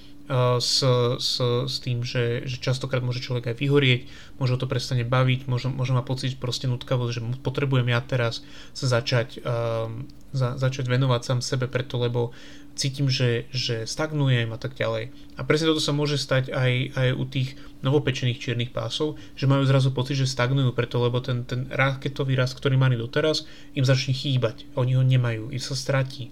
[0.62, 0.86] s,
[1.18, 4.02] s, s tým, že, že častokrát môže človek aj vyhorieť,
[4.38, 8.46] môže to prestane baviť, môže, môže mať pocit proste nutkavosť, že potrebujem ja teraz
[8.78, 12.30] sa začať, um, za, začať venovať sám sebe preto, lebo
[12.80, 15.12] cítim, že, že stagnujem a tak ďalej.
[15.36, 19.68] A presne toto sa môže stať aj, aj u tých novopečených čiernych pásov, že majú
[19.68, 23.44] zrazu pocit, že stagnujú preto, lebo ten, ten raketový rast, ktorý mali doteraz,
[23.76, 24.72] im začne chýbať.
[24.80, 26.32] Oni ho nemajú, im sa stratí.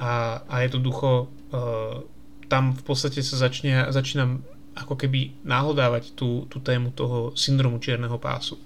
[0.00, 2.00] A, a jednoducho uh,
[2.48, 4.40] tam v podstate sa začne, začínam
[4.72, 8.56] ako keby náhodávať tú, tú tému toho syndromu čierneho pásu.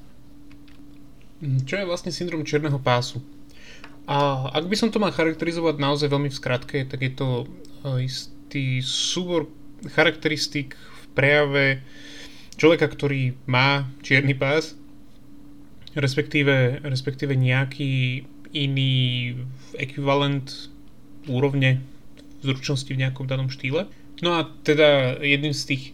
[1.42, 3.18] Čo je vlastne syndrom čierneho pásu?
[4.10, 7.28] A ak by som to mal charakterizovať naozaj veľmi v skratke, tak je to
[7.86, 9.46] e, istý súbor
[9.94, 11.66] charakteristík v prejave
[12.58, 14.74] človeka, ktorý má čierny pás,
[15.94, 18.94] respektíve, respektíve nejaký iný
[19.78, 20.70] ekvivalent
[21.30, 21.80] úrovne
[22.42, 23.86] zručnosti v nejakom danom štýle.
[24.20, 25.84] No a teda jedným z tých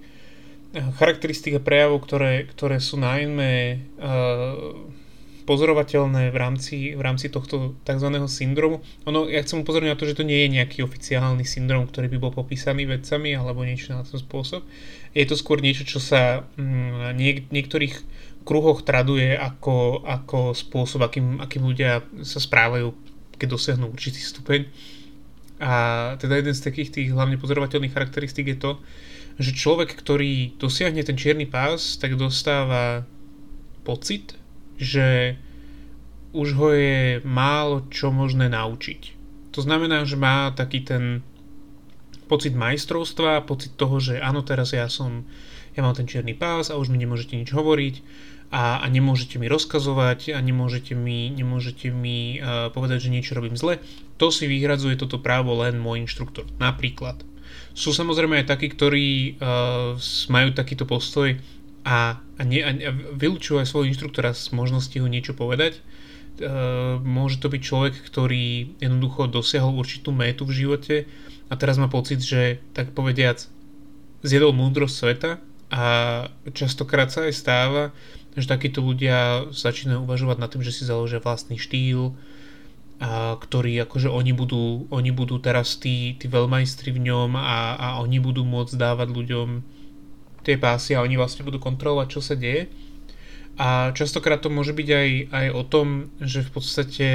[0.74, 4.97] eh, charakteristík a prejavov, ktoré, ktoré sú najmä uh,
[5.48, 8.08] pozorovateľné v rámci, v rámci tohto tzv.
[8.28, 8.84] syndromu.
[9.08, 12.18] Ono, ja chcem upozorniť na to, že to nie je nejaký oficiálny syndrom, ktorý by
[12.20, 14.60] bol popísaný vedcami alebo niečo na ten spôsob.
[15.16, 17.94] Je to skôr niečo, čo sa mm, niek- niektorých
[18.44, 22.92] kruhoch traduje ako, ako spôsob, akým, akým ľudia sa správajú,
[23.40, 24.68] keď dosiahnu určitý stupeň.
[25.58, 28.72] A teda jeden z takých tých hlavne pozorovateľných charakteristík je to,
[29.42, 33.02] že človek, ktorý dosiahne ten čierny pás, tak dostáva
[33.82, 34.37] pocit,
[34.78, 35.36] že
[36.32, 39.16] už ho je málo čo možné naučiť.
[39.56, 41.26] To znamená, že má taký ten
[42.28, 45.24] pocit majstrovstva, pocit toho, že áno, teraz ja som,
[45.72, 47.94] ja mám ten čierny pás a už mi nemôžete nič hovoriť
[48.52, 53.56] a, a nemôžete mi rozkazovať a nemôžete mi, nemôžete mi uh, povedať, že niečo robím
[53.56, 53.80] zle.
[54.20, 56.44] To si vyhradzuje toto právo len môj inštruktor.
[56.60, 57.24] Napríklad.
[57.72, 59.96] Sú samozrejme aj takí, ktorí uh,
[60.28, 61.36] majú takýto postoj,
[61.88, 65.80] a, a, nie, a vylúčujú aj svojho inštruktora z možnosti ho niečo povedať.
[65.80, 65.82] E,
[67.00, 70.96] môže to byť človek, ktorý jednoducho dosiahol určitú métu v živote
[71.48, 73.40] a teraz má pocit, že tak povediac
[74.20, 75.30] zjedol múdrosť sveta
[75.72, 75.84] a
[76.52, 77.82] častokrát sa aj stáva,
[78.36, 82.12] že takíto ľudia začínajú uvažovať nad tým, že si založia vlastný štýl,
[82.98, 87.86] a ktorý akože oni budú, oni budú teraz tí, tí veľmajstri v ňom a, a
[88.02, 89.48] oni budú môcť dávať ľuďom
[90.48, 92.72] tie pásy a oni vlastne budú kontrolovať, čo sa deje.
[93.60, 97.08] A častokrát to môže byť aj, aj o tom, že v podstate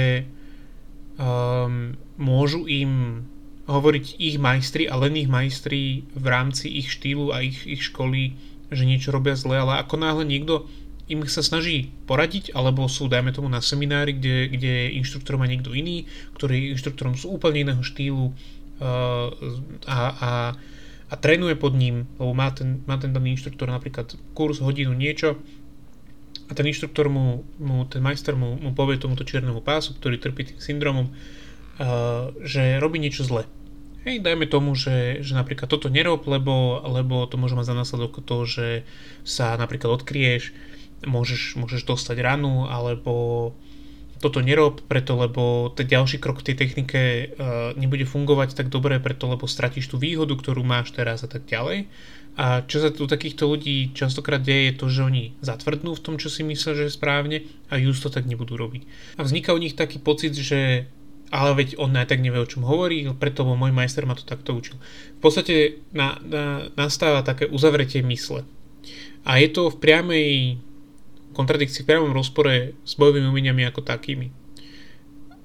[1.17, 3.25] um, môžu im
[3.65, 8.35] hovoriť ich majstri a len ich majstri v rámci ich štýlu a ich, ich školy,
[8.69, 10.67] že niečo robia zle, ale ako náhle niekto
[11.07, 15.71] im sa snaží poradiť, alebo sú, dajme tomu, na seminári, kde, kde inštruktor má niekto
[15.75, 19.27] iný, ktorý inštruktorom sú úplne iného štýlu uh,
[19.87, 20.31] a, a
[21.13, 25.37] a trénuje pod ním, lebo má ten, má ten daný inštruktor napríklad kurz, hodinu, niečo
[26.49, 30.49] a ten inštruktor mu, mu ten majster mu, mu povie tomuto čiernemu pásu, ktorý trpí
[30.49, 33.45] tým syndromom, uh, že robí niečo zle.
[34.03, 38.19] Hej, dajme tomu, že, že napríklad toto nerob, lebo, lebo to môže mať za následok
[38.25, 38.67] to, že
[39.23, 40.51] sa napríklad odkrieš,
[41.07, 43.53] môžeš, môžeš dostať ranu, alebo
[44.19, 49.01] toto nerob, preto lebo ten ďalší krok v tej technike uh, nebude fungovať tak dobre,
[49.01, 51.89] preto lebo stratíš tú výhodu, ktorú máš teraz a tak ďalej.
[52.33, 56.15] A čo sa tu takýchto ľudí častokrát deje, je to, že oni zatvrdnú v tom,
[56.17, 58.89] čo si myslia, že je správne a just to tak nebudú robiť.
[59.17, 60.89] A vzniká u nich taký pocit, že
[61.33, 64.53] ale veď on aj tak nevie, o čom hovorí, preto môj majster ma to takto
[64.53, 64.77] učil.
[65.17, 68.45] V podstate na, na, nastáva také uzavretie mysle.
[69.25, 70.29] A je to v priamej
[71.33, 74.29] kontradikcii v priamom rozpore s bojovými umeniami ako takými.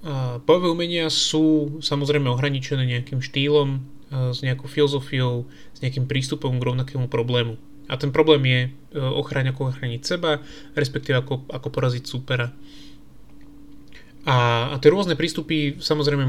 [0.04, 5.44] A bojové umenia sú samozrejme ohraničené nejakým štýlom, s nejakou filozofiou,
[5.76, 7.60] s nejakým prístupom k rovnakému problému.
[7.88, 8.70] A ten problém je e,
[9.00, 10.44] ochráň ako ochrániť seba,
[10.76, 12.52] respektíve ako, ako poraziť supera.
[14.28, 16.28] A, a tie rôzne prístupy samozrejme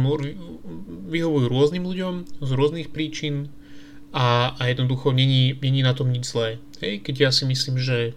[1.12, 3.52] vyhovujú rôznym ľuďom z rôznych príčin
[4.16, 6.64] a, a jednoducho není, není na tom nič zlé.
[6.80, 8.16] Hej, keď ja si myslím, že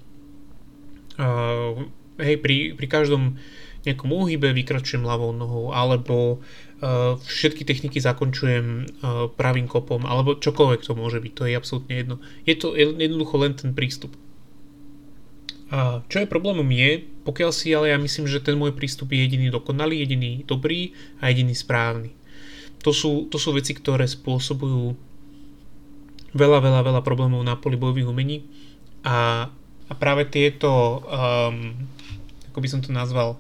[1.19, 1.77] uh,
[2.21, 3.37] hej, pri, pri každom
[3.83, 8.67] nejakom úhybe vykračujem ľavou nohou, alebo uh, všetky techniky zakončujem
[9.03, 12.17] uh, pravým kopom, alebo čokoľvek to môže byť, to je absolútne jedno.
[12.47, 14.15] Je to jednoducho len ten prístup.
[15.73, 19.25] A čo je problémom je, pokiaľ si ale ja myslím, že ten môj prístup je
[19.25, 22.13] jediný dokonalý, jediný dobrý a jediný správny.
[22.85, 24.93] To sú, to sú veci, ktoré spôsobujú
[26.37, 28.45] veľa, veľa, veľa problémov na poli bojových umení
[29.01, 29.49] a
[29.93, 31.77] a práve tieto, um,
[32.49, 33.37] ako by som to nazval,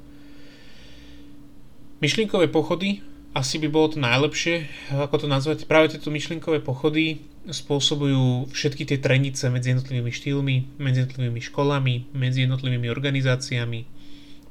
[2.04, 3.00] myšlienkové pochody,
[3.32, 5.64] asi by bolo to najlepšie, ako to nazvať.
[5.64, 12.44] Práve tieto myšlienkové pochody spôsobujú všetky tie trenice medzi jednotlivými štýlmi, medzi jednotlivými školami, medzi
[12.44, 13.80] jednotlivými organizáciami,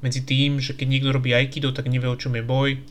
[0.02, 2.82] medzi tým, že keď niekto robí aikido, tak nevie o čom je boj,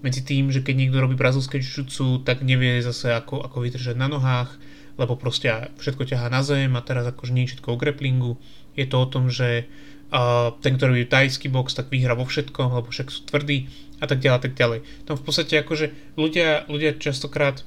[0.00, 1.84] medzi tým, že keď niekto robí brazilské jiu
[2.24, 4.56] tak nevie zase ako, ako vydržať na nohách,
[4.96, 8.40] lebo proste všetko ťahá na zem a teraz akože nie všetko o grapplingu.
[8.76, 9.68] Je to o tom, že
[10.12, 13.68] uh, ten, ktorý je tajský box, tak vyhrá vo všetkom, lebo však sú tvrdí
[14.00, 14.78] a tak ďalej, tak ďalej.
[15.08, 17.64] Tam v podstate akože ľudia, ľudia častokrát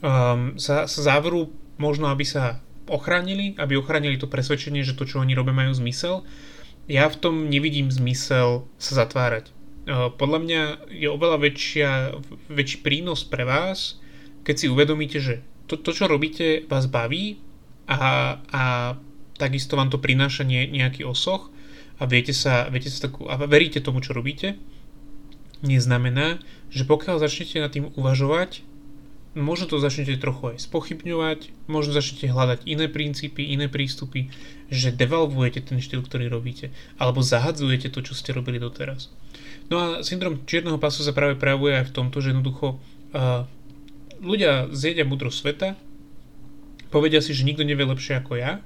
[0.00, 5.20] um, sa, sa záveru možno, aby sa ochránili, aby ochránili to presvedčenie, že to, čo
[5.20, 6.24] oni robia, majú zmysel.
[6.90, 9.52] Ja v tom nevidím zmysel sa zatvárať.
[9.88, 11.90] Uh, podľa mňa je oveľa väčšia,
[12.48, 14.00] väčší prínos pre vás,
[14.44, 17.38] keď si uvedomíte, že to, to čo robíte, vás baví
[17.86, 18.62] a, a
[19.38, 21.54] takisto vám to prináša nie, nejaký osoch
[22.02, 24.58] a viete sa, viete sa takú, a veríte tomu, čo robíte,
[25.62, 26.42] neznamená,
[26.74, 28.66] že pokiaľ začnete nad tým uvažovať,
[29.38, 34.26] možno to začnete trochu aj spochybňovať, možno začnete hľadať iné princípy, iné prístupy,
[34.74, 39.06] že devalvujete ten štýl, ktorý robíte, alebo zahadzujete to, čo ste robili doteraz.
[39.70, 42.82] No a syndrom čierneho pasu sa práve prejavuje aj v tomto, že jednoducho
[43.14, 43.46] uh,
[44.20, 45.74] ľudia zjedia múdro sveta,
[46.92, 48.60] povedia si, že nikto nevie lepšie ako ja,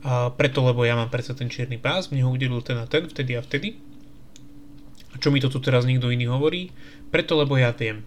[0.00, 3.04] a preto, lebo ja mám predsa ten čierny pás, mne ho udelil ten a ten,
[3.04, 3.76] vtedy a vtedy.
[5.12, 6.72] A čo mi to tu teraz nikto iný hovorí?
[7.12, 8.00] Preto, lebo ja viem.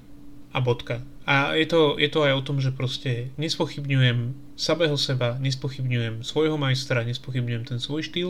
[0.54, 1.06] A bodka.
[1.30, 6.58] A je to, je to aj o tom, že proste nespochybňujem samého seba, nespochybňujem svojho
[6.58, 8.30] majstra, nespochybňujem ten svoj štýl.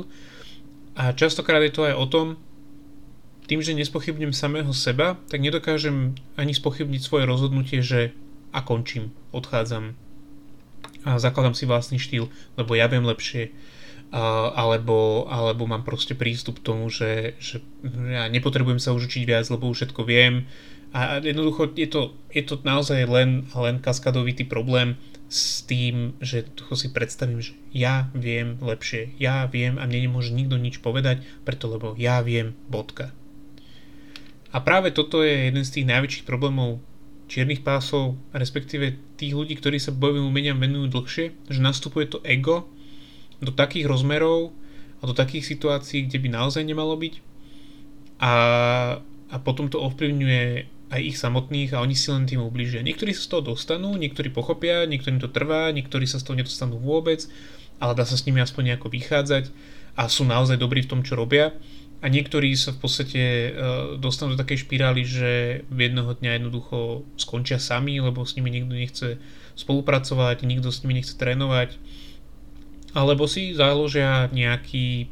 [1.00, 2.28] A častokrát je to aj o tom,
[3.48, 8.16] tým, že nespochybnem samého seba, tak nedokážem ani spochybniť svoje rozhodnutie, že
[8.54, 9.98] a končím, odchádzam
[11.04, 13.52] a zakladám si vlastný štýl, lebo ja viem lepšie,
[14.14, 17.60] a, alebo, alebo mám proste prístup k tomu, že, že
[18.08, 20.48] ja nepotrebujem sa už učiť viac, lebo už všetko viem
[20.94, 26.46] a jednoducho je to, je to naozaj len, len kaskadovitý problém s tým, že
[26.78, 31.66] si predstavím, že ja viem lepšie, ja viem a mne nemôže nikto nič povedať, preto
[31.66, 33.10] lebo ja viem, bodka.
[34.54, 36.78] A práve toto je jeden z tých najväčších problémov
[37.26, 42.70] čiernych pásov, respektíve tých ľudí, ktorí sa bojovým umeniam venujú dlhšie, že nastupuje to ego
[43.42, 44.54] do takých rozmerov
[45.02, 47.14] a do takých situácií, kde by naozaj nemalo byť
[48.22, 48.34] a,
[49.34, 52.86] a potom to ovplyvňuje aj ich samotných a oni si len tým ubližia.
[52.86, 56.78] Niektorí sa z toho dostanú, niektorí pochopia, niektorým to trvá, niektorí sa z toho nedostanú
[56.78, 57.26] vôbec,
[57.82, 59.50] ale dá sa s nimi aspoň nejako vychádzať
[59.98, 61.50] a sú naozaj dobrí v tom, čo robia
[62.04, 63.52] a niektorí sa v podstate uh,
[63.96, 68.76] dostanú do takej špirály, že v jednoho dňa jednoducho skončia sami, lebo s nimi nikto
[68.76, 69.08] nechce
[69.56, 71.80] spolupracovať, nikto s nimi nechce trénovať,
[72.92, 75.08] alebo si založia nejaký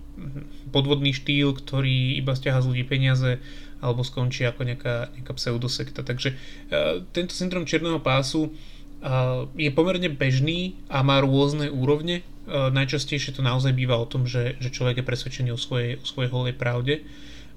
[0.75, 3.39] podvodný štýl, ktorý iba stiaha z ľudí peniaze,
[3.80, 6.04] alebo skončí ako nejaká, nejaká pseudosekta.
[6.04, 12.31] Takže uh, tento syndrom černého pásu uh, je pomerne bežný a má rôzne úrovne E,
[12.49, 16.30] najčastejšie to naozaj býva o tom, že, že človek je presvedčený o svojej, o svojej
[16.34, 17.06] holej pravde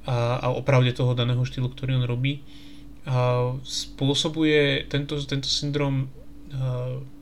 [0.04, 2.44] a, a o pravde toho daného štýlu, ktorý on robí.
[3.04, 6.08] A spôsobuje tento, tento syndrom
[6.52, 7.14] a, e,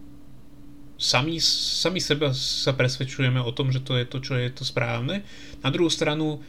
[0.98, 5.26] sami, sami seba sa presvedčujeme o tom, že to je to, čo je to správne.
[5.62, 6.42] Na druhú stranu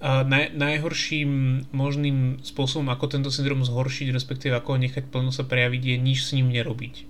[0.00, 1.30] a naj, najhorším
[1.76, 6.18] možným spôsobom, ako tento syndrom zhoršiť, respektíve ako ho nechať plno sa prejaviť, je nič
[6.24, 7.04] s ním nerobiť.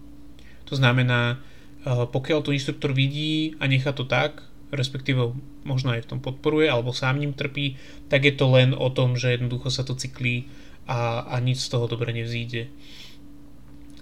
[0.66, 1.38] To znamená,
[1.86, 6.94] pokiaľ to inštruktor vidí a nechá to tak, respektíve možno aj v tom podporuje alebo
[6.94, 10.46] sám ním trpí, tak je to len o tom, že jednoducho sa to cyklí
[10.86, 12.70] a, a nič z toho dobre nevzíde.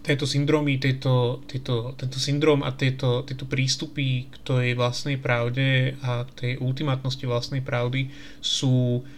[0.05, 6.25] Tieto syndromy, tieto, tieto, tento syndrom a tieto, tieto prístupy k tej vlastnej pravde a
[6.25, 8.09] tej ultimátnosti vlastnej pravdy
[8.41, 9.18] sú uh,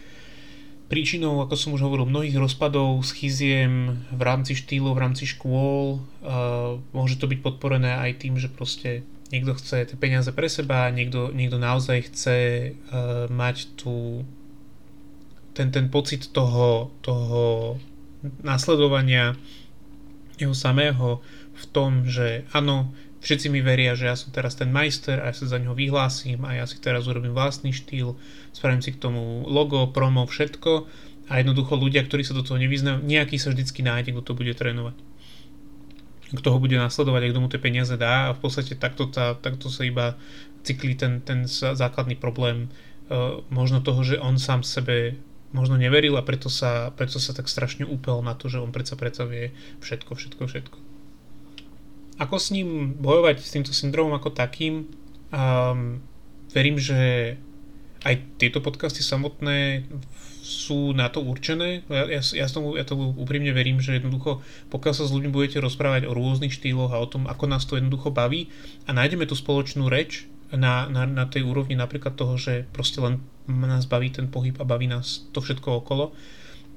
[0.91, 6.83] Príčinou, ako som už hovoril, mnohých rozpadov, schiziem v rámci štýlov, v rámci škôl, uh,
[6.91, 11.31] môže to byť podporené aj tým, že proste niekto chce tie peniaze pre seba, niekto,
[11.31, 12.39] niekto naozaj chce
[12.75, 14.27] uh, mať tu
[15.55, 17.79] ten, ten pocit toho, toho
[18.43, 19.39] nasledovania
[20.43, 21.23] jeho samého
[21.55, 25.35] v tom, že áno, Všetci mi veria, že ja som teraz ten majster a ja
[25.37, 28.17] sa za ňo vyhlásim a ja si teraz urobím vlastný štýl,
[28.57, 30.89] spravím si k tomu logo, promo, všetko
[31.29, 34.57] a jednoducho ľudia, ktorí sa do toho nevyznajú, nejaký sa vždycky nájde, kto to bude
[34.57, 34.97] trénovať.
[36.33, 39.37] Kto ho bude nasledovať a kto mu tie peniaze dá a v podstate takto, tá,
[39.37, 40.17] takto sa iba
[40.65, 42.73] cyklí ten, ten základný problém
[43.13, 45.21] uh, možno toho, že on sám sebe
[45.53, 48.97] možno neveril a preto sa, preto sa tak strašne úpel na to, že on predsa
[48.97, 49.53] predsa vie
[49.85, 50.79] všetko, všetko, všetko.
[52.21, 54.93] Ako s ním bojovať, s týmto syndromom ako takým?
[55.33, 56.05] Um,
[56.53, 57.35] verím, že
[58.05, 59.89] aj tieto podcasty samotné
[60.45, 61.81] sú na to určené.
[61.89, 65.65] Ja, ja, ja, tomu, ja tomu úprimne verím, že jednoducho, pokiaľ sa s ľuďmi budete
[65.65, 68.53] rozprávať o rôznych štýloch a o tom, ako nás to jednoducho baví
[68.85, 73.25] a nájdeme tú spoločnú reč na, na, na tej úrovni napríklad toho, že proste len
[73.49, 76.13] nás baví ten pohyb a baví nás to všetko okolo,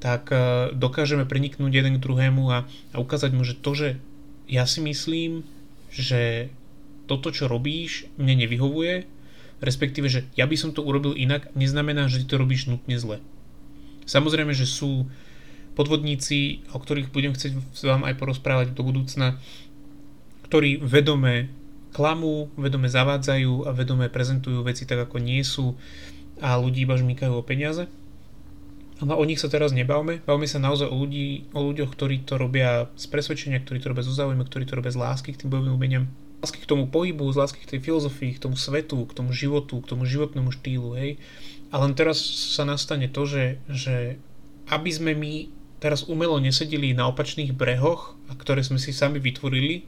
[0.04, 3.90] tak uh, dokážeme preniknúť jeden k druhému a, a ukázať mu, že to, že
[4.54, 5.42] ja si myslím,
[5.90, 6.54] že
[7.10, 9.10] toto, čo robíš, mne nevyhovuje,
[9.66, 13.18] respektíve, že ja by som to urobil inak, neznamená, že ty to robíš nutne zle.
[14.06, 15.10] Samozrejme, že sú
[15.74, 19.42] podvodníci, o ktorých budem chcieť vám aj porozprávať do budúcna,
[20.46, 21.50] ktorí vedome
[21.96, 25.74] klamú, vedome zavádzajú a vedome prezentujú veci tak, ako nie sú
[26.38, 27.90] a ľudí iba žmýkajú o peniaze.
[29.04, 32.40] No o nich sa teraz nebavme, bavme sa naozaj o, ľudí, o ľuďoch, ktorí to
[32.40, 35.52] robia z presvedčenia, ktorí to robia zo záujmu, ktorí to robia z lásky k tým
[35.52, 36.06] bojovým umeniam,
[36.40, 39.36] z lásky k tomu pohybu, z lásky k tej filozofii, k tomu svetu, k tomu
[39.36, 41.20] životu, k tomu životnému štýlu, hej.
[41.76, 42.24] A len teraz
[42.56, 44.16] sa nastane to, že, že
[44.72, 45.52] aby sme my
[45.84, 49.84] teraz umelo nesedeli na opačných brehoch, ktoré sme si sami vytvorili,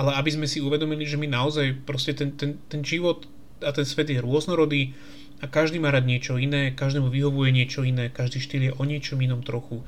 [0.00, 3.28] ale aby sme si uvedomili, že my naozaj proste ten, ten, ten život
[3.60, 4.96] a ten svet je rôznorodý
[5.40, 9.20] a každý má rád niečo iné, každému vyhovuje niečo iné, každý štýl je o niečom
[9.20, 9.84] inom trochu.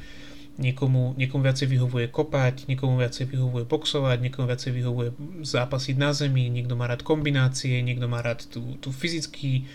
[0.59, 5.09] Niekomu, niekomu viacej vyhovuje kopať, niekomu viacej vyhovuje boxovať, niekomu viacej vyhovuje
[5.47, 9.71] zápasiť na zemi, niekto má rád kombinácie, niekto má rád tú, tú fyzický,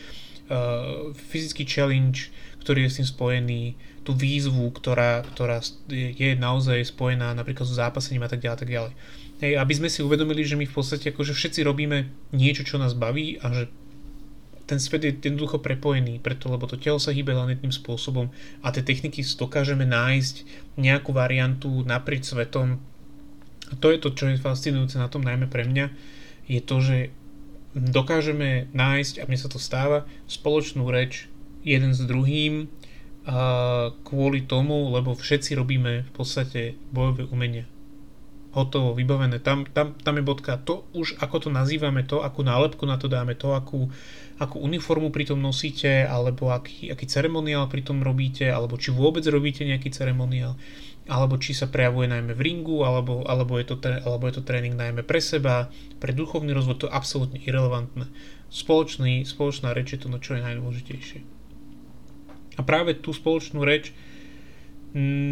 [0.51, 2.35] uh, fyzický challenge,
[2.67, 3.63] ktorý je s tým spojený,
[4.03, 8.93] tú výzvu, ktorá, ktorá je naozaj spojená napríklad so zápasením a tak ďalej, tak ďalej.
[9.39, 12.91] Hej, aby sme si uvedomili, že my v podstate akože všetci robíme niečo, čo nás
[12.91, 13.63] baví a že
[14.63, 18.31] ten svet je jednoducho prepojený, preto lebo to telo sa hýbe len jedným spôsobom
[18.63, 20.35] a tie techniky dokážeme nájsť
[20.79, 22.79] nejakú variantu naprieč svetom.
[23.71, 25.91] A to je to, čo je fascinujúce na tom najmä pre mňa,
[26.47, 26.97] je to, že
[27.73, 31.27] dokážeme nájsť, a mne sa to stáva, spoločnú reč
[31.65, 32.69] jeden s druhým
[33.23, 37.63] a kvôli tomu, lebo všetci robíme v podstate bojové umenia
[38.53, 40.61] hotovo, vybavené, tam, tam, tam je bodka.
[40.69, 43.89] To už, ako to nazývame, to, akú nálepku na to dáme, to, akú,
[44.41, 49.21] akú uniformu pri tom nosíte, alebo aký, aký ceremoniál pri tom robíte, alebo či vôbec
[49.29, 50.57] robíte nejaký ceremoniál,
[51.05, 54.73] alebo či sa prejavuje najmä v ringu, alebo, alebo, je to, alebo je to tréning
[54.73, 55.69] najmä pre seba,
[56.01, 58.09] pre duchovný rozvoj, to je absolútne irrelevantné.
[58.49, 61.19] Spoločný, spoločná reč je to, no čo je najdôležitejšie.
[62.57, 63.93] A práve tú spoločnú reč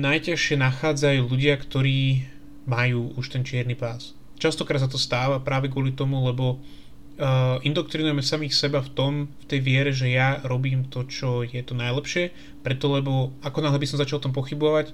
[0.02, 2.26] najťažšie nachádzajú ľudia, ktorí
[2.66, 4.18] majú už ten čierny pás.
[4.41, 6.58] Častokrát sa to stáva práve kvôli tomu, lebo
[7.22, 11.61] uh, indoktrinujeme samých seba v tom, v tej viere, že ja robím to, čo je
[11.61, 12.34] to najlepšie,
[12.65, 14.91] preto lebo ako náhle by som začal o tom pochybovať,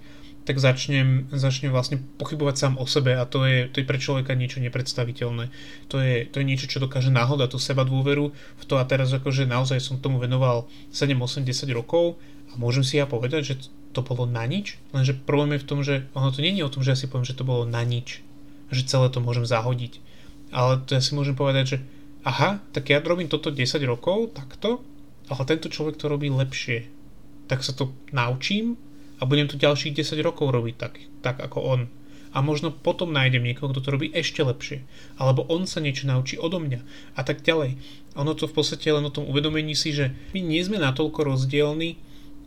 [0.48, 4.32] tak začnem, začnem vlastne pochybovať sám o sebe a to je, to je pre človeka
[4.32, 5.52] niečo nepredstaviteľné.
[5.92, 9.12] To je, to je niečo, čo dokáže náhoda tú seba dôveru v to a teraz
[9.12, 12.16] akože naozaj som tomu venoval 7, 8, 10 rokov
[12.48, 13.56] a môžem si ja povedať, že
[13.92, 16.80] to bolo na nič, lenže problém je v tom, že ono to je o tom,
[16.80, 18.24] že ja si poviem, že to bolo na nič,
[18.72, 20.00] že celé to môžem zahodiť.
[20.56, 21.78] Ale to ja si môžem povedať, že
[22.24, 24.82] aha, tak ja robím toto 10 rokov, takto,
[25.28, 26.88] ale tento človek to robí lepšie.
[27.52, 28.80] Tak sa to naučím
[29.20, 30.94] a budem to ďalších 10 rokov robiť tak,
[31.26, 31.82] tak ako on.
[32.36, 34.84] A možno potom nájdem niekoho, kto to robí ešte lepšie.
[35.18, 36.84] Alebo on sa niečo naučí odo mňa.
[37.18, 37.80] A tak ďalej.
[38.20, 41.98] Ono to v podstate len o tom uvedomení si, že my nie sme natoľko rozdielni,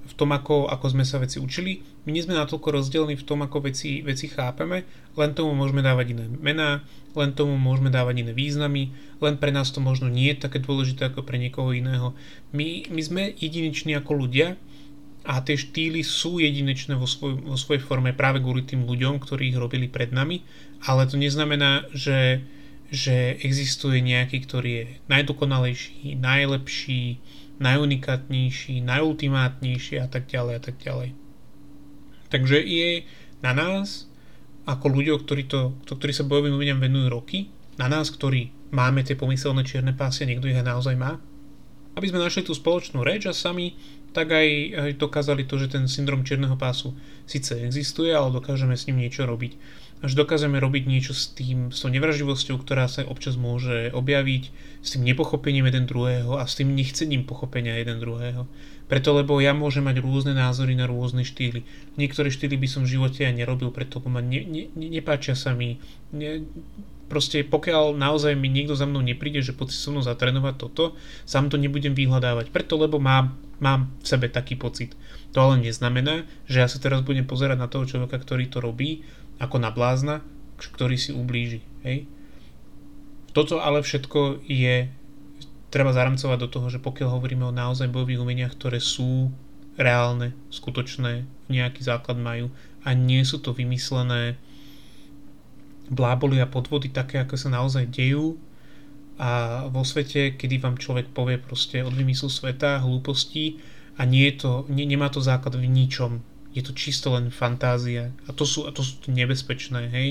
[0.07, 1.85] v tom, ako, ako sme sa veci učili.
[2.05, 4.85] My nie sme natoľko rozdielni v tom, ako veci, veci chápeme,
[5.15, 6.83] len tomu môžeme dávať iné mená,
[7.15, 8.91] len tomu môžeme dávať iné významy,
[9.21, 12.17] len pre nás to možno nie je také dôležité ako pre niekoho iného.
[12.51, 14.57] My, my sme jedineční ako ľudia
[15.29, 19.53] a tie štýly sú jedinečné vo, svoj, vo svojej forme práve kvôli tým ľuďom, ktorí
[19.53, 20.41] ich robili pred nami,
[20.89, 22.41] ale to neznamená, že,
[22.91, 27.23] že existuje nejaký, ktorý je najdokonalejší, najlepší,
[27.63, 31.11] najunikátnejší, najultimátnejší a tak ďalej a tak ďalej.
[32.31, 33.07] Takže je
[33.43, 34.11] na nás,
[34.67, 37.39] ako ľuďo, ktorí, to, to, ktorí sa bojovým umeniam venujú roky,
[37.79, 41.19] na nás, ktorí máme tie pomyselné čierne pásy, niekto ich aj naozaj má,
[41.95, 43.75] aby sme našli tú spoločnú reč a sami
[44.11, 48.91] tak aj, aj dokázali to, že ten syndrom čierneho pásu síce existuje, ale dokážeme s
[48.91, 49.55] ním niečo robiť
[50.01, 54.45] až dokážeme robiť niečo s tým, s tou nevraživosťou, ktorá sa občas môže objaviť,
[54.81, 58.49] s tým nepochopením jeden druhého a s tým nechcením pochopenia jeden druhého.
[58.89, 61.63] Preto, lebo ja môžem mať rôzne názory na rôzne štýly.
[61.95, 65.55] Niektoré štýly by som v živote aj nerobil, preto ma ne, ne, ne, nepáčia sa
[65.55, 65.79] mi.
[66.11, 66.49] Ne,
[67.07, 70.99] proste pokiaľ naozaj mi niekto za mnou nepríde, že poď si so mnou zatrénovať toto,
[71.23, 72.51] sám to nebudem vyhľadávať.
[72.51, 74.95] Preto, lebo mám, mám v sebe taký pocit.
[75.35, 79.07] To ale neznamená, že ja sa teraz budem pozerať na toho človeka, ktorý to robí
[79.41, 80.21] ako na blázna,
[80.61, 81.65] ktorý si ublíži.
[81.83, 82.05] Hej?
[83.33, 84.93] Toto ale všetko je
[85.71, 89.31] treba zaramcovať do toho, že pokiaľ hovoríme o naozaj bojových umeniach, ktoré sú
[89.79, 92.53] reálne, skutočné, nejaký základ majú
[92.85, 94.37] a nie sú to vymyslené
[95.89, 98.37] bláboli a podvody také, ako sa naozaj dejú
[99.21, 103.61] a vo svete, kedy vám človek povie proste od vymyslu sveta, hlúpostí
[104.01, 108.11] a nie je to, nie, nemá to základ v ničom, je to čisto len fantázia
[108.27, 110.09] a to sú, a to sú nebezpečné, hej,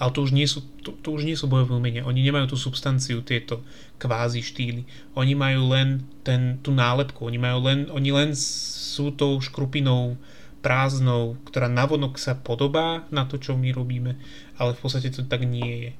[0.00, 2.56] ale to už nie sú, to, to už nie sú bojové umenia, oni nemajú tú
[2.56, 3.60] substanciu, tieto
[4.00, 9.36] kvázi štýly, oni majú len ten, tú nálepku, oni majú len, oni len sú tou
[9.36, 10.16] škrupinou
[10.64, 14.16] prázdnou, ktorá navonok sa podobá na to, čo my robíme,
[14.56, 15.92] ale v podstate to tak nie je.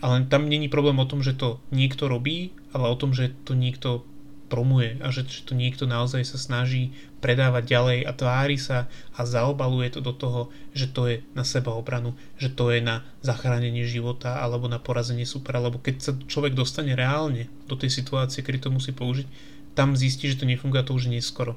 [0.00, 3.52] Ale tam není problém o tom, že to niekto robí, ale o tom, že to
[3.52, 4.04] niekto
[4.50, 6.90] promuje a že, to niekto naozaj sa snaží
[7.22, 11.70] predávať ďalej a tvári sa a zaobaluje to do toho, že to je na seba
[11.70, 16.58] obranu, že to je na zachránenie života alebo na porazenie supera, lebo keď sa človek
[16.58, 19.30] dostane reálne do tej situácie, kedy to musí použiť,
[19.78, 21.54] tam zistí, že to nefunguje, to už neskoro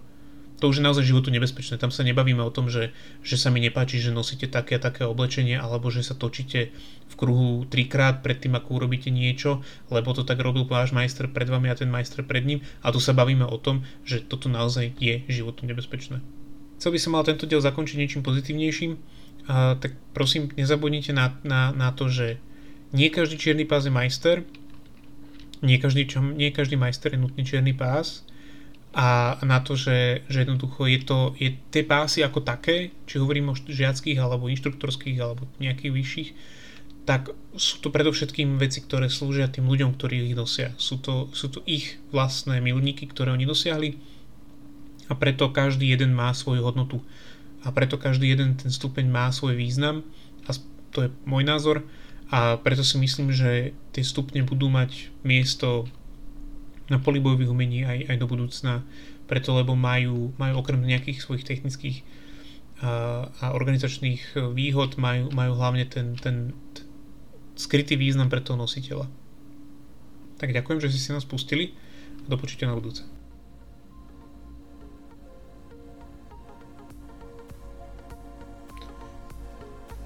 [0.64, 1.76] to už je naozaj životu nebezpečné.
[1.76, 5.04] Tam sa nebavíme o tom, že, že sa mi nepáči, že nosíte také a také
[5.04, 6.72] oblečenie, alebo že sa točíte
[7.04, 9.60] v kruhu trikrát pred tým, ako urobíte niečo,
[9.92, 12.64] lebo to tak robil váš majster pred vami a ten majster pred ním.
[12.80, 16.24] A tu sa bavíme o tom, že toto naozaj je životu nebezpečné.
[16.80, 18.92] Chcel by som mal tento diel zakončiť niečím pozitívnejším,
[19.52, 22.40] a, tak prosím, nezabudnite na, na, na to, že
[22.96, 24.48] nie každý čierny pás je majster,
[25.60, 26.08] nie každý,
[26.40, 28.24] nie každý majster je nutný čierny pás,
[28.94, 33.50] a na to, že, že jednoducho je to, je tie pásy ako také, či hovorím
[33.50, 36.30] o žiackých alebo inštruktorských alebo nejakých vyšších,
[37.04, 40.72] tak sú to predovšetkým veci, ktoré slúžia tým ľuďom, ktorí ich nosia.
[40.78, 43.98] Sú to, sú to ich vlastné milníky, ktoré oni dosiahli
[45.10, 47.04] a preto každý jeden má svoju hodnotu.
[47.66, 50.06] A preto každý jeden ten stupeň má svoj význam
[50.48, 50.54] a
[50.94, 51.82] to je môj názor
[52.30, 55.90] a preto si myslím, že tie stupne budú mať miesto
[56.92, 58.74] na polibojových umení aj, aj do budúcna,
[59.28, 62.04] preto lebo majú, majú okrem nejakých svojich technických
[62.84, 66.86] a, a organizačných výhod, majú, majú hlavne ten, ten, ten
[67.56, 69.08] skrytý význam pre toho nositeľa.
[70.42, 71.72] Tak ďakujem, že ste si nás pustili
[72.26, 73.06] a do počutia na budúce.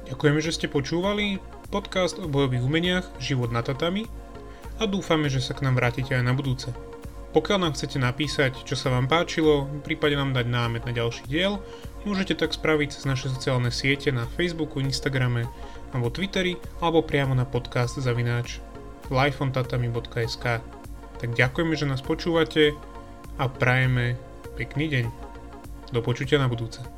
[0.07, 4.07] Ďakujeme, že ste počúvali podcast o bojových umeniach Život na tatami
[4.77, 6.69] a dúfame, že sa k nám vrátite aj na budúce.
[7.35, 11.61] Pokiaľ nám chcete napísať, čo sa vám páčilo, prípadne nám dať námet na ďalší diel,
[12.07, 15.45] môžete tak spraviť cez naše sociálne siete na Facebooku, Instagrame
[15.91, 18.63] alebo Twitteri alebo priamo na podcast zavináč
[19.13, 20.45] lifeontatami.sk
[21.21, 22.73] Tak ďakujeme, že nás počúvate
[23.37, 24.17] a prajeme
[24.57, 25.05] pekný deň.
[25.93, 26.96] Do počutia na budúce.